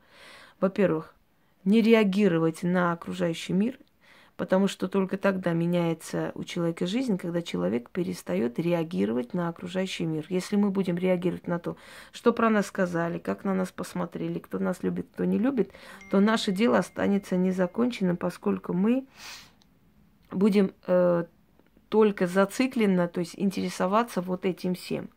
Во-первых, 0.61 1.17
не 1.65 1.83
реагировать 1.83 2.63
на 2.63 2.93
окружающий 2.93 3.55
мир 3.55 3.77
потому 4.37 4.69
что 4.69 4.89
только 4.89 5.17
тогда 5.17 5.53
меняется 5.53 6.33
у 6.35 6.45
человека 6.45 6.87
жизнь, 6.87 7.17
когда 7.17 7.41
человек 7.43 7.91
перестает 7.91 8.59
реагировать 8.59 9.35
на 9.35 9.49
окружающий 9.49 10.05
мир. 10.05 10.27
Если 10.29 10.57
мы 10.57 10.71
будем 10.71 10.97
реагировать 10.97 11.47
на 11.47 11.59
то, 11.59 11.77
что 12.13 12.33
про 12.33 12.51
нас 12.51 12.67
сказали, 12.67 13.19
как 13.19 13.45
на 13.45 13.55
нас 13.55 13.73
посмотрели, 13.73 14.39
кто 14.39 14.59
нас 14.59 14.83
любит, 14.83 15.07
кто 15.13 15.25
не 15.25 15.39
любит, 15.39 15.73
то 16.11 16.21
наше 16.21 16.53
дело 16.53 16.79
останется 16.79 17.37
незаконченным, 17.37 18.17
поскольку 18.17 18.75
мы 18.75 19.07
будем 20.31 20.73
э, 20.87 21.25
только 21.89 22.27
зацикленно, 22.27 23.09
то 23.09 23.21
есть 23.21 23.35
интересоваться 23.37 24.21
вот 24.21 24.45
этим 24.45 24.75
всем. 24.75 25.09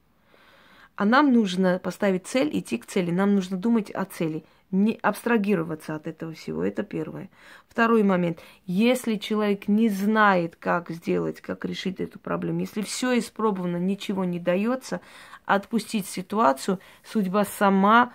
А 0.95 1.05
нам 1.05 1.33
нужно 1.33 1.79
поставить 1.79 2.27
цель, 2.27 2.49
идти 2.57 2.77
к 2.77 2.85
цели. 2.85 3.11
Нам 3.11 3.35
нужно 3.35 3.57
думать 3.57 3.91
о 3.91 4.05
цели– 4.05 4.45
не 4.71 4.99
абстрагироваться 5.01 5.95
от 5.95 6.07
этого 6.07 6.33
всего. 6.33 6.63
Это 6.63 6.83
первое. 6.83 7.29
Второй 7.67 8.03
момент. 8.03 8.39
Если 8.65 9.15
человек 9.15 9.67
не 9.67 9.89
знает, 9.89 10.55
как 10.55 10.91
сделать, 10.91 11.41
как 11.41 11.65
решить 11.65 11.99
эту 11.99 12.19
проблему, 12.19 12.59
если 12.59 12.81
все 12.81 13.17
испробовано, 13.17 13.77
ничего 13.77 14.25
не 14.25 14.39
дается, 14.39 15.01
отпустить 15.45 16.05
ситуацию, 16.05 16.79
судьба 17.03 17.45
сама 17.45 18.13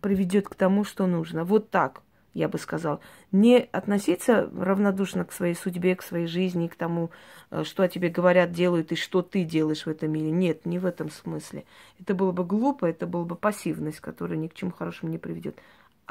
приведет 0.00 0.48
к 0.48 0.54
тому, 0.54 0.84
что 0.84 1.06
нужно. 1.06 1.44
Вот 1.44 1.70
так, 1.70 2.00
я 2.32 2.48
бы 2.48 2.56
сказал. 2.56 3.00
Не 3.30 3.58
относиться 3.58 4.50
равнодушно 4.56 5.26
к 5.26 5.32
своей 5.32 5.54
судьбе, 5.54 5.94
к 5.94 6.02
своей 6.02 6.26
жизни, 6.26 6.68
к 6.68 6.74
тому, 6.74 7.10
э, 7.50 7.64
что 7.64 7.82
о 7.82 7.88
тебе 7.88 8.08
говорят, 8.08 8.52
делают 8.52 8.92
и 8.92 8.96
что 8.96 9.20
ты 9.20 9.44
делаешь 9.44 9.84
в 9.84 9.88
этом 9.88 10.10
мире. 10.10 10.30
Нет, 10.30 10.64
не 10.64 10.78
в 10.78 10.86
этом 10.86 11.10
смысле. 11.10 11.64
Это 12.00 12.14
было 12.14 12.32
бы 12.32 12.44
глупо, 12.44 12.86
это 12.86 13.06
была 13.06 13.24
бы 13.24 13.36
пассивность, 13.36 14.00
которая 14.00 14.38
ни 14.38 14.48
к 14.48 14.54
чему 14.54 14.72
хорошему 14.72 15.12
не 15.12 15.18
приведет 15.18 15.56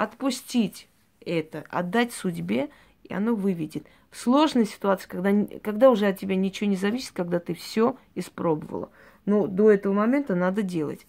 отпустить 0.01 0.87
это, 1.23 1.65
отдать 1.69 2.11
судьбе, 2.11 2.69
и 3.03 3.13
оно 3.13 3.35
выведет. 3.35 3.85
В 4.09 4.17
сложной 4.17 4.65
ситуации, 4.65 5.07
когда, 5.07 5.59
когда 5.61 5.89
уже 5.89 6.07
от 6.07 6.19
тебя 6.19 6.35
ничего 6.35 6.69
не 6.69 6.75
зависит, 6.75 7.11
когда 7.13 7.39
ты 7.39 7.53
все 7.53 7.95
испробовала. 8.15 8.89
Но 9.25 9.47
до 9.47 9.71
этого 9.71 9.93
момента 9.93 10.35
надо 10.35 10.63
делать. 10.63 11.05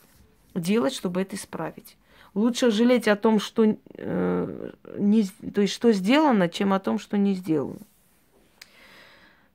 Делать, 0.54 0.92
чтобы 0.92 1.22
это 1.22 1.36
исправить. 1.36 1.96
Лучше 2.34 2.70
жалеть 2.70 3.08
о 3.08 3.16
том, 3.16 3.40
что, 3.40 3.76
э, 3.96 4.70
не, 4.98 5.24
то 5.24 5.62
есть, 5.62 5.72
что 5.72 5.92
сделано, 5.92 6.48
чем 6.48 6.72
о 6.72 6.80
том, 6.80 6.98
что 6.98 7.16
не 7.16 7.34
сделано. 7.34 7.80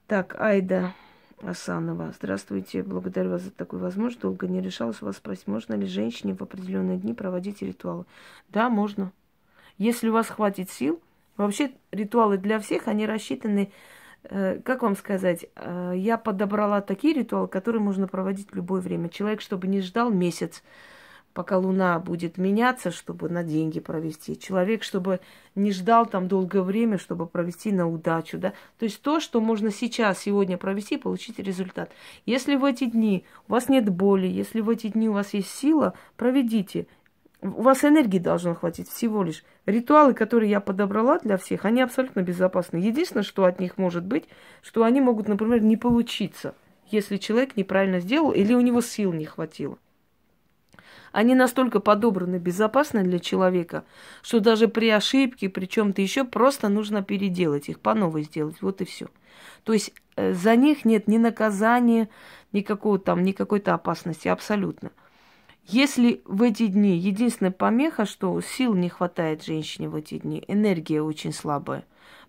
Так, 0.07 0.35
Айда. 0.39 0.93
Асанова. 1.41 2.13
Здравствуйте, 2.17 2.81
благодарю 2.81 3.31
вас 3.31 3.43
за 3.43 3.51
такую 3.51 3.81
возможность. 3.81 4.21
Долго 4.21 4.47
не 4.47 4.61
решалась 4.61 5.01
вас 5.01 5.17
спросить, 5.17 5.47
можно 5.47 5.75
ли 5.75 5.85
женщине 5.85 6.33
в 6.33 6.41
определенные 6.41 6.97
дни 6.97 7.13
проводить 7.13 7.61
ритуалы. 7.61 8.05
Да, 8.49 8.69
можно. 8.69 9.11
Если 9.77 10.09
у 10.09 10.13
вас 10.13 10.27
хватит 10.27 10.69
сил, 10.69 10.99
вообще 11.37 11.71
ритуалы 11.91 12.37
для 12.37 12.59
всех, 12.59 12.87
они 12.87 13.05
рассчитаны, 13.05 13.71
э, 14.23 14.59
как 14.63 14.81
вам 14.81 14.95
сказать, 14.95 15.45
э, 15.55 15.93
я 15.95 16.17
подобрала 16.17 16.81
такие 16.81 17.13
ритуалы, 17.13 17.47
которые 17.47 17.81
можно 17.81 18.07
проводить 18.07 18.51
в 18.51 18.55
любое 18.55 18.81
время. 18.81 19.09
Человек, 19.09 19.41
чтобы 19.41 19.67
не 19.67 19.81
ждал 19.81 20.09
месяц, 20.09 20.63
пока 21.37 21.59
Луна 21.59 21.99
будет 21.99 22.39
меняться, 22.39 22.89
чтобы 22.89 23.29
на 23.29 23.43
деньги 23.43 23.79
провести. 23.79 24.39
Человек, 24.39 24.81
чтобы 24.81 25.19
не 25.53 25.71
ждал 25.71 26.07
там 26.07 26.27
долгое 26.27 26.63
время, 26.63 26.97
чтобы 26.97 27.27
провести 27.27 27.71
на 27.71 27.87
удачу, 27.87 28.39
да. 28.39 28.53
То 28.79 28.85
есть 28.85 29.03
то, 29.03 29.19
что 29.19 29.39
можно 29.39 29.69
сейчас, 29.69 30.17
сегодня 30.17 30.57
провести, 30.57 30.97
получить 30.97 31.37
результат. 31.37 31.91
Если 32.25 32.55
в 32.55 32.65
эти 32.65 32.85
дни 32.85 33.23
у 33.47 33.51
вас 33.51 33.69
нет 33.69 33.87
боли, 33.87 34.25
если 34.25 34.61
в 34.61 34.69
эти 34.71 34.87
дни 34.87 35.09
у 35.09 35.13
вас 35.13 35.35
есть 35.35 35.51
сила, 35.51 35.93
проведите. 36.15 36.87
У 37.41 37.61
вас 37.61 37.85
энергии 37.85 38.17
должно 38.17 38.55
хватить 38.55 38.89
всего 38.89 39.21
лишь. 39.21 39.43
Ритуалы, 39.65 40.13
которые 40.13 40.49
я 40.49 40.59
подобрала 40.59 41.19
для 41.19 41.37
всех, 41.37 41.65
они 41.65 41.81
абсолютно 41.81 42.21
безопасны. 42.21 42.77
Единственное, 42.77 43.23
что 43.23 43.45
от 43.45 43.59
них 43.59 43.77
может 43.77 44.03
быть, 44.03 44.25
что 44.63 44.83
они 44.83 45.01
могут, 45.01 45.27
например, 45.27 45.61
не 45.61 45.77
получиться, 45.77 46.55
если 46.89 47.17
человек 47.17 47.55
неправильно 47.55 47.99
сделал 47.99 48.31
или 48.31 48.53
у 48.53 48.61
него 48.61 48.81
сил 48.81 49.13
не 49.13 49.25
хватило. 49.25 49.77
Они 51.11 51.35
настолько 51.35 51.79
подобраны 51.79 52.37
безопасно 52.37 53.03
для 53.03 53.19
человека, 53.19 53.85
что 54.21 54.39
даже 54.39 54.67
при 54.67 54.89
ошибке, 54.89 55.49
при 55.49 55.65
чем-то 55.65 56.01
еще, 56.01 56.25
просто 56.25 56.69
нужно 56.69 57.03
переделать 57.03 57.69
их, 57.69 57.79
по 57.79 57.93
новой 57.93 58.23
сделать. 58.23 58.61
Вот 58.61 58.81
и 58.81 58.85
все. 58.85 59.07
То 59.63 59.73
есть 59.73 59.93
э, 60.15 60.33
за 60.33 60.55
них 60.55 60.85
нет 60.85 61.07
ни 61.07 61.17
наказания, 61.17 62.09
никакого 62.51 62.99
там, 62.99 63.23
ни 63.23 63.31
какой-то 63.31 63.73
опасности, 63.73 64.27
абсолютно. 64.27 64.91
Если 65.67 66.21
в 66.23 66.43
эти 66.43 66.67
дни 66.67 66.97
единственная 66.97 67.51
помеха, 67.51 68.05
что 68.05 68.39
сил 68.39 68.73
не 68.73 68.87
хватает 68.87 69.43
женщине 69.43 69.89
в 69.89 69.95
эти 69.95 70.17
дни, 70.17 70.41
энергия 70.47 71.01
очень 71.01 71.33
слабая. 71.33 71.83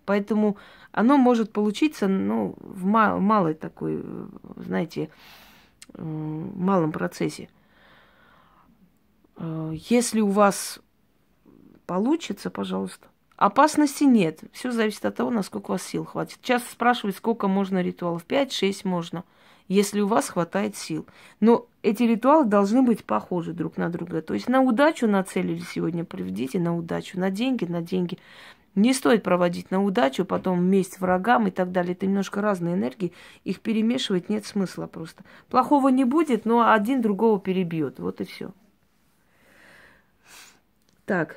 Поэтому 0.05 0.57
оно 0.90 1.16
может 1.18 1.53
получиться 1.53 2.09
ну, 2.09 2.57
в 2.59 2.85
малой 2.85 3.55
такой, 3.55 4.05
знаете, 4.57 5.11
э, 5.94 6.03
малом 6.03 6.90
процессе. 6.90 7.48
Э, 9.37 9.72
если 9.88 10.20
у 10.20 10.31
вас 10.31 10.81
получится, 11.87 12.51
пожалуйста. 12.51 13.07
Опасности 13.37 14.03
нет. 14.03 14.40
Все 14.53 14.72
зависит 14.72 15.05
от 15.05 15.14
того, 15.14 15.31
насколько 15.31 15.70
у 15.70 15.74
вас 15.74 15.85
сил 15.85 16.05
хватит. 16.05 16.40
Часто 16.42 16.72
спрашивают, 16.72 17.16
сколько 17.16 17.46
можно 17.46 17.81
ритуалов. 17.81 18.24
Пять-шесть 18.24 18.85
можно, 18.85 19.22
если 19.68 20.00
у 20.00 20.07
вас 20.07 20.31
хватает 20.31 20.76
сил. 20.76 21.07
Но 21.40 21.66
эти 21.83 22.02
ритуалы 22.02 22.46
должны 22.46 22.83
быть 22.83 23.04
похожи 23.04 23.52
друг 23.52 23.76
на 23.76 23.90
друга. 23.90 24.22
То 24.22 24.35
есть 24.35 24.48
на 24.48 24.62
удачу 24.62 25.07
нацелили 25.07 25.61
сегодня, 25.61 26.04
проведите 26.04 26.59
на 26.59 26.76
удачу. 26.76 27.20
На 27.20 27.31
деньги, 27.31 27.66
на 27.66 27.83
деньги. 27.83 28.18
Не 28.74 28.94
стоит 28.94 29.22
проводить 29.22 29.70
на 29.70 29.83
удачу, 29.83 30.24
потом 30.24 30.64
месть 30.64 31.00
врагам 31.00 31.48
и 31.48 31.50
так 31.50 31.72
далее. 31.72 31.92
Это 31.92 32.07
немножко 32.07 32.40
разные 32.40 32.74
энергии. 32.74 33.12
Их 33.44 33.61
перемешивать 33.61 34.28
нет 34.28 34.46
смысла 34.46 34.87
просто. 34.87 35.24
Плохого 35.48 35.88
не 35.88 36.04
будет, 36.04 36.44
но 36.44 36.72
один 36.72 37.02
другого 37.02 37.40
перебьет. 37.40 37.98
Вот 37.98 38.20
и 38.20 38.24
все. 38.24 38.52
Так, 41.04 41.37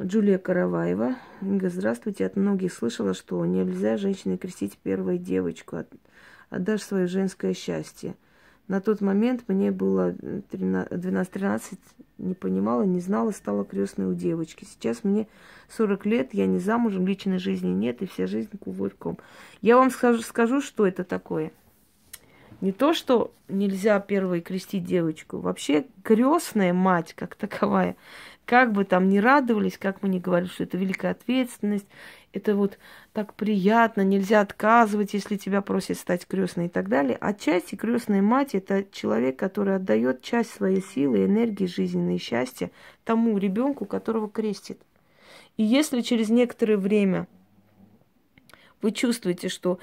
Джулия 0.00 0.38
Караваева. 0.38 1.16
Инга, 1.42 1.68
здравствуйте. 1.68 2.24
От 2.24 2.36
многих 2.36 2.72
слышала, 2.72 3.14
что 3.14 3.44
нельзя 3.44 3.96
женщине 3.96 4.38
крестить 4.38 4.78
первую 4.78 5.18
девочку. 5.18 5.84
Отдашь 6.50 6.82
свое 6.82 7.06
женское 7.06 7.54
счастье. 7.54 8.14
На 8.68 8.80
тот 8.80 9.00
момент 9.00 9.44
мне 9.48 9.70
было 9.70 10.12
12-13, 10.12 11.78
не 12.18 12.34
понимала, 12.34 12.82
не 12.82 13.00
знала, 13.00 13.30
стала 13.30 13.64
крестной 13.64 14.06
у 14.06 14.14
девочки. 14.14 14.66
Сейчас 14.70 15.04
мне 15.04 15.26
40 15.70 16.04
лет, 16.06 16.34
я 16.34 16.46
не 16.46 16.58
замужем, 16.58 17.06
личной 17.06 17.38
жизни 17.38 17.70
нет, 17.70 18.02
и 18.02 18.06
вся 18.06 18.26
жизнь 18.26 18.50
кувырком. 18.58 19.18
Я 19.62 19.76
вам 19.76 19.90
скажу, 19.90 20.20
скажу, 20.20 20.60
что 20.60 20.86
это 20.86 21.04
такое. 21.04 21.52
Не 22.60 22.72
то, 22.72 22.92
что 22.92 23.32
нельзя 23.48 24.00
первой 24.00 24.40
крестить 24.40 24.84
девочку. 24.84 25.38
Вообще 25.38 25.86
крестная 26.02 26.72
мать, 26.72 27.14
как 27.14 27.36
таковая, 27.36 27.96
как 28.48 28.72
бы 28.72 28.86
там 28.86 29.10
ни 29.10 29.18
радовались, 29.18 29.76
как 29.76 30.02
мы 30.02 30.08
ни 30.08 30.18
говорили, 30.18 30.48
что 30.48 30.64
это 30.64 30.78
великая 30.78 31.10
ответственность, 31.10 31.84
это 32.32 32.56
вот 32.56 32.78
так 33.12 33.34
приятно, 33.34 34.00
нельзя 34.00 34.40
отказывать, 34.40 35.12
если 35.12 35.36
тебя 35.36 35.60
просят 35.60 35.98
стать 35.98 36.26
крестной 36.26 36.66
и 36.66 36.68
так 36.70 36.88
далее. 36.88 37.18
Отчасти 37.20 37.74
крестная 37.74 38.22
мать 38.22 38.54
это 38.54 38.86
человек, 38.90 39.38
который 39.38 39.76
отдает 39.76 40.22
часть 40.22 40.50
своей 40.50 40.82
силы, 40.82 41.26
энергии 41.26 41.66
жизненной 41.66 42.16
счастья 42.16 42.70
тому 43.04 43.36
ребенку, 43.36 43.84
которого 43.84 44.30
крестит. 44.30 44.80
И 45.58 45.62
если 45.62 46.00
через 46.00 46.30
некоторое 46.30 46.78
время 46.78 47.28
вы 48.80 48.92
чувствуете, 48.92 49.50
что 49.50 49.78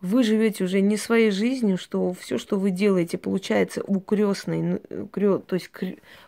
вы 0.00 0.24
живете 0.24 0.64
уже 0.64 0.80
не 0.80 0.96
своей 0.96 1.30
жизнью, 1.30 1.78
что 1.78 2.12
все, 2.14 2.38
что 2.38 2.58
вы 2.58 2.72
делаете, 2.72 3.18
получается 3.18 3.84
у 3.86 4.00
крестной, 4.00 4.80
то 5.12 5.44
есть 5.52 5.70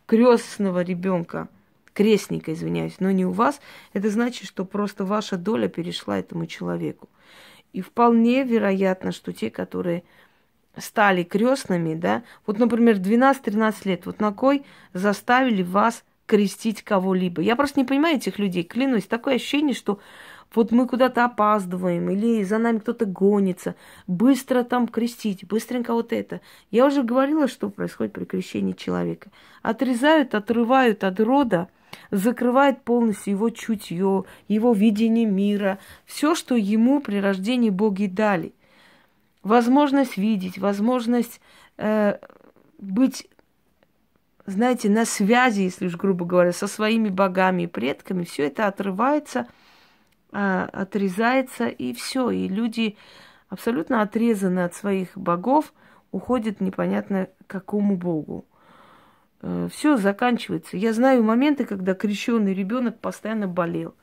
крестного 0.07 0.83
ребенка, 0.85 1.49
крестника, 1.93 2.53
извиняюсь, 2.53 2.97
но 2.99 3.11
не 3.11 3.25
у 3.27 3.31
вас, 3.31 3.61
это 3.93 4.11
значит, 4.11 4.47
что 4.47 4.65
просто 4.65 5.05
ваша 5.05 5.37
доля 5.37 5.69
перешла 5.69 6.19
этому 6.19 6.47
человеку. 6.47 7.09
И 7.73 7.81
вполне 7.81 8.45
вероятно, 8.45 9.13
что 9.13 9.33
те, 9.33 9.51
которые 9.51 10.03
стали 10.77 11.23
крестными, 11.23 11.95
да, 11.95 12.23
вот, 12.47 12.59
например, 12.59 12.97
12-13 12.97 13.75
лет, 13.85 14.07
вот 14.07 14.21
на 14.21 14.33
кой 14.33 14.65
заставили 14.93 15.63
вас 15.63 16.05
крестить 16.27 16.83
кого-либо. 16.83 17.43
Я 17.43 17.57
просто 17.57 17.81
не 17.81 17.85
понимаю 17.85 18.17
этих 18.17 18.39
людей, 18.39 18.63
клянусь, 18.63 19.05
такое 19.05 19.35
ощущение, 19.35 19.75
что 19.75 20.01
вот 20.55 20.71
мы 20.71 20.87
куда-то 20.87 21.25
опаздываем, 21.25 22.11
или 22.11 22.43
за 22.45 22.59
нами 22.59 22.79
кто-то 22.79 23.07
гонится, 23.07 23.75
быстро 24.07 24.63
там 24.63 24.87
крестить, 24.89 25.47
быстренько 25.47 25.95
вот 25.95 26.13
это. 26.13 26.41
Я 26.71 26.87
уже 26.87 27.03
говорила, 27.03 27.49
что 27.49 27.71
происходит 27.71 28.13
при 28.13 28.25
крещении 28.25 28.73
человека. 28.73 29.31
Отрезают, 29.63 30.35
отрывают 30.35 31.05
от 31.05 31.21
рода, 31.21 31.69
закрывает 32.11 32.83
полностью 32.83 33.33
его 33.33 33.51
чутье, 33.51 34.25
его 34.49 34.73
видение 34.73 35.27
мира, 35.27 35.79
все, 36.05 36.35
что 36.35 36.57
ему 36.57 37.01
при 37.01 37.21
рождении 37.21 37.71
боги 37.71 38.07
дали. 38.07 38.53
Возможность 39.43 40.17
видеть, 40.17 40.59
возможность 40.59 41.41
э, 41.77 42.19
быть, 42.79 43.29
знаете, 44.47 44.89
на 44.89 45.05
связи, 45.05 45.63
если 45.63 45.87
уж 45.87 45.97
грубо 45.97 46.25
говоря, 46.25 46.53
со 46.53 46.67
своими 46.67 47.09
богами 47.09 47.63
и 47.63 47.67
предками, 47.67 48.25
все 48.25 48.47
это 48.47 48.67
отрывается, 48.67 49.49
э, 50.33 50.69
отрезается, 50.73 51.69
и 51.69 51.93
все. 51.93 52.31
И 52.31 52.49
люди 52.49 52.97
абсолютно 53.49 54.03
отрезаны 54.03 54.61
от 54.61 54.75
своих 54.75 55.17
богов, 55.17 55.73
уходят 56.11 56.61
непонятно 56.61 57.29
какому 57.47 57.97
богу. 57.97 58.47
Э, 59.43 59.69
все 59.71 59.97
заканчивается. 59.97 60.77
Я 60.77 60.93
знаю 60.93 61.23
моменты, 61.23 61.65
когда 61.65 61.95
крещенный 61.95 62.55
ребенок 62.55 62.99
постоянно 62.99 63.49
болел. 63.49 63.95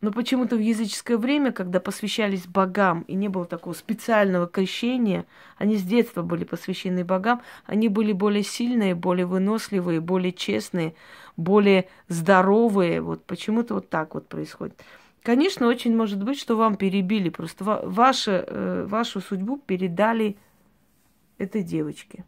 Но 0.00 0.12
почему-то 0.12 0.54
в 0.54 0.60
языческое 0.60 1.18
время, 1.18 1.50
когда 1.50 1.80
посвящались 1.80 2.46
богам, 2.46 3.02
и 3.08 3.14
не 3.14 3.28
было 3.28 3.46
такого 3.46 3.74
специального 3.74 4.46
крещения, 4.46 5.26
они 5.56 5.76
с 5.76 5.82
детства 5.82 6.22
были 6.22 6.44
посвящены 6.44 7.04
богам, 7.04 7.42
они 7.66 7.88
были 7.88 8.12
более 8.12 8.44
сильные, 8.44 8.94
более 8.94 9.26
выносливые, 9.26 10.00
более 10.00 10.32
честные, 10.32 10.94
более 11.36 11.88
здоровые. 12.06 13.00
Вот 13.00 13.24
почему-то 13.24 13.74
вот 13.74 13.90
так 13.90 14.14
вот 14.14 14.28
происходит. 14.28 14.80
Конечно, 15.24 15.66
очень 15.66 15.96
может 15.96 16.22
быть, 16.22 16.38
что 16.38 16.56
вам 16.56 16.76
перебили, 16.76 17.28
просто 17.28 17.64
вашу, 17.64 18.30
э, 18.30 18.86
вашу 18.88 19.20
судьбу 19.20 19.58
передали 19.58 20.36
этой 21.38 21.64
девочке. 21.64 22.24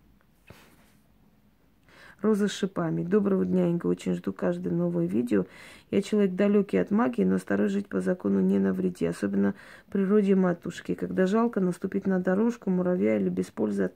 Роза 2.22 2.48
с 2.48 2.52
шипами. 2.52 3.02
Доброго 3.02 3.46
дня, 3.46 3.68
Инга. 3.68 3.86
Очень 3.86 4.14
жду 4.14 4.34
каждое 4.34 4.74
новое 4.74 5.06
видео. 5.06 5.46
Я 5.90 6.02
человек 6.02 6.34
далекий 6.34 6.76
от 6.76 6.90
магии, 6.90 7.22
но 7.22 7.38
стараюсь 7.38 7.72
жить 7.72 7.88
по 7.88 8.02
закону 8.02 8.40
не 8.40 8.58
навреди. 8.58 9.06
Особенно 9.06 9.54
природе 9.90 10.34
матушки. 10.34 10.92
Когда 10.94 11.24
жалко 11.26 11.60
наступить 11.60 12.06
на 12.06 12.18
дорожку, 12.18 12.68
муравья 12.68 13.16
или 13.16 13.30
без 13.30 13.46
пользы 13.46 13.84
от, 13.84 13.94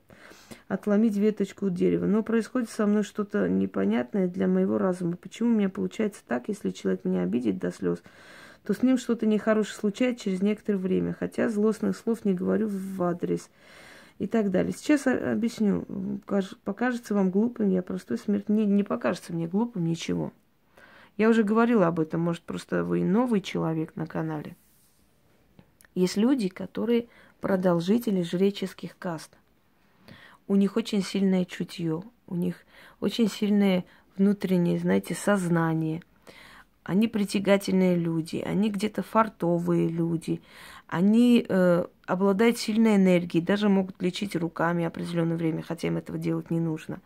отломить 0.69 1.19
веточку 1.19 1.69
дерева. 1.69 2.07
Но 2.07 2.23
происходит 2.23 2.71
со 2.71 2.87
мной 2.87 3.03
что-то 3.03 3.47
непонятное 3.47 4.27
для 4.27 4.49
моего 4.49 4.79
разума. 4.79 5.17
Почему 5.17 5.51
у 5.51 5.59
меня 5.59 5.69
получается 5.69 6.23
так, 6.27 6.49
если 6.49 6.71
человек 6.71 7.05
меня 7.05 7.25
обидит 7.25 7.59
до 7.59 7.71
слез, 7.71 8.03
то 8.65 8.73
с 8.73 8.83
ним 8.83 8.97
что-то 8.97 9.27
нехорошее 9.27 9.77
случается 9.77 10.25
через 10.25 10.41
некоторое 10.41 10.79
время. 10.79 11.13
Хотя 11.13 11.51
злостных 11.51 11.95
слов 11.95 12.25
не 12.25 12.33
говорю 12.33 12.69
в 12.69 13.03
адрес 13.03 13.51
и 14.19 14.27
так 14.27 14.51
далее. 14.51 14.73
Сейчас 14.73 15.07
объясню. 15.07 15.85
Покажется 16.65 17.15
вам 17.15 17.31
глупым, 17.31 17.71
я 17.71 17.83
простой 17.83 18.19
смерть. 18.19 18.49
Не, 18.49 18.65
не 18.67 18.83
покажется 18.83 19.33
мне 19.33 19.47
глупым 19.47 19.85
ничего. 19.85 20.33
Я 21.17 21.29
уже 21.29 21.45
говорила 21.45 21.87
об 21.87 22.01
этом, 22.01 22.21
может, 22.21 22.43
просто 22.43 22.85
вы 22.85 23.05
новый 23.05 23.41
человек 23.41 23.95
на 23.95 24.07
канале. 24.07 24.57
Есть 25.95 26.17
люди, 26.17 26.49
которые 26.49 27.09
продолжители 27.41 28.23
жреческих 28.23 28.99
каст. 28.99 29.37
У 30.49 30.57
них 30.57 30.77
очень 30.77 31.03
сильное 31.03 31.45
чутье, 31.45 32.03
у 32.27 32.35
них 32.35 32.57
очень 33.01 33.29
сильное 33.29 33.85
внутреннее, 34.17 34.79
знаете, 34.79 35.15
сознание. 35.15 36.03
Они 36.83 37.09
притягательные 37.09 37.97
люди, 37.97 38.37
они 38.45 38.71
где-то 38.71 39.03
фартовые 39.03 39.89
люди, 39.89 40.43
они 40.87 41.47
э, 41.49 41.87
обладают 42.07 42.59
сильной 42.59 42.97
энергией, 42.97 43.43
даже 43.43 43.69
могут 43.69 44.01
лечить 44.03 44.37
руками 44.37 44.85
определенное 44.85 45.37
время, 45.37 45.63
хотя 45.63 45.89
им 45.89 45.97
этого 45.97 46.19
делать 46.19 46.51
не 46.51 46.61
нужно. 46.61 47.01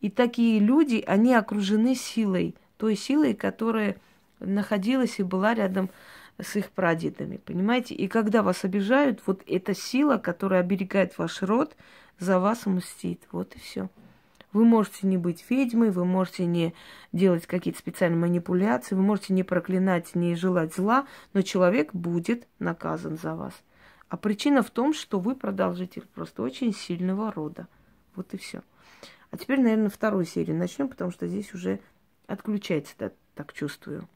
И 0.00 0.10
такие 0.10 0.60
люди, 0.60 1.02
они 1.06 1.34
окружены 1.34 1.94
силой, 1.94 2.54
той 2.76 2.96
силой, 2.96 3.34
которая 3.34 3.96
находилась 4.40 5.18
и 5.18 5.24
была 5.24 5.54
рядом 5.54 5.90
с 6.40 6.54
их 6.54 6.70
прадедами, 6.70 7.38
понимаете? 7.38 7.94
И 7.94 8.06
когда 8.06 8.42
вас 8.42 8.64
обижают, 8.64 9.20
вот 9.26 9.42
эта 9.46 9.74
сила, 9.74 10.18
которая 10.18 10.60
оберегает 10.60 11.18
ваш 11.18 11.42
род, 11.42 11.76
за 12.18 12.38
вас 12.38 12.66
мстит. 12.66 13.22
Вот 13.32 13.54
и 13.56 13.58
все. 13.58 13.88
Вы 14.52 14.64
можете 14.64 15.06
не 15.06 15.18
быть 15.18 15.44
ведьмой, 15.50 15.90
вы 15.90 16.04
можете 16.04 16.46
не 16.46 16.74
делать 17.12 17.46
какие-то 17.46 17.78
специальные 17.78 18.20
манипуляции, 18.20 18.94
вы 18.94 19.02
можете 19.02 19.34
не 19.34 19.42
проклинать, 19.42 20.14
не 20.14 20.34
желать 20.36 20.74
зла, 20.74 21.06
но 21.34 21.42
человек 21.42 21.94
будет 21.94 22.46
наказан 22.58 23.18
за 23.18 23.34
вас. 23.34 23.52
А 24.08 24.16
причина 24.16 24.62
в 24.62 24.70
том, 24.70 24.94
что 24.94 25.20
вы 25.20 25.34
продолжитель 25.34 26.06
просто 26.14 26.42
очень 26.42 26.72
сильного 26.72 27.30
рода. 27.30 27.68
Вот 28.14 28.32
и 28.34 28.38
все. 28.38 28.62
А 29.30 29.36
теперь, 29.36 29.60
наверное, 29.60 29.90
вторую 29.90 30.24
серию 30.24 30.56
начнем, 30.56 30.88
потому 30.88 31.10
что 31.10 31.26
здесь 31.26 31.52
уже 31.52 31.80
отключается, 32.26 32.94
да, 32.98 33.12
так 33.34 33.52
чувствую. 33.52 34.08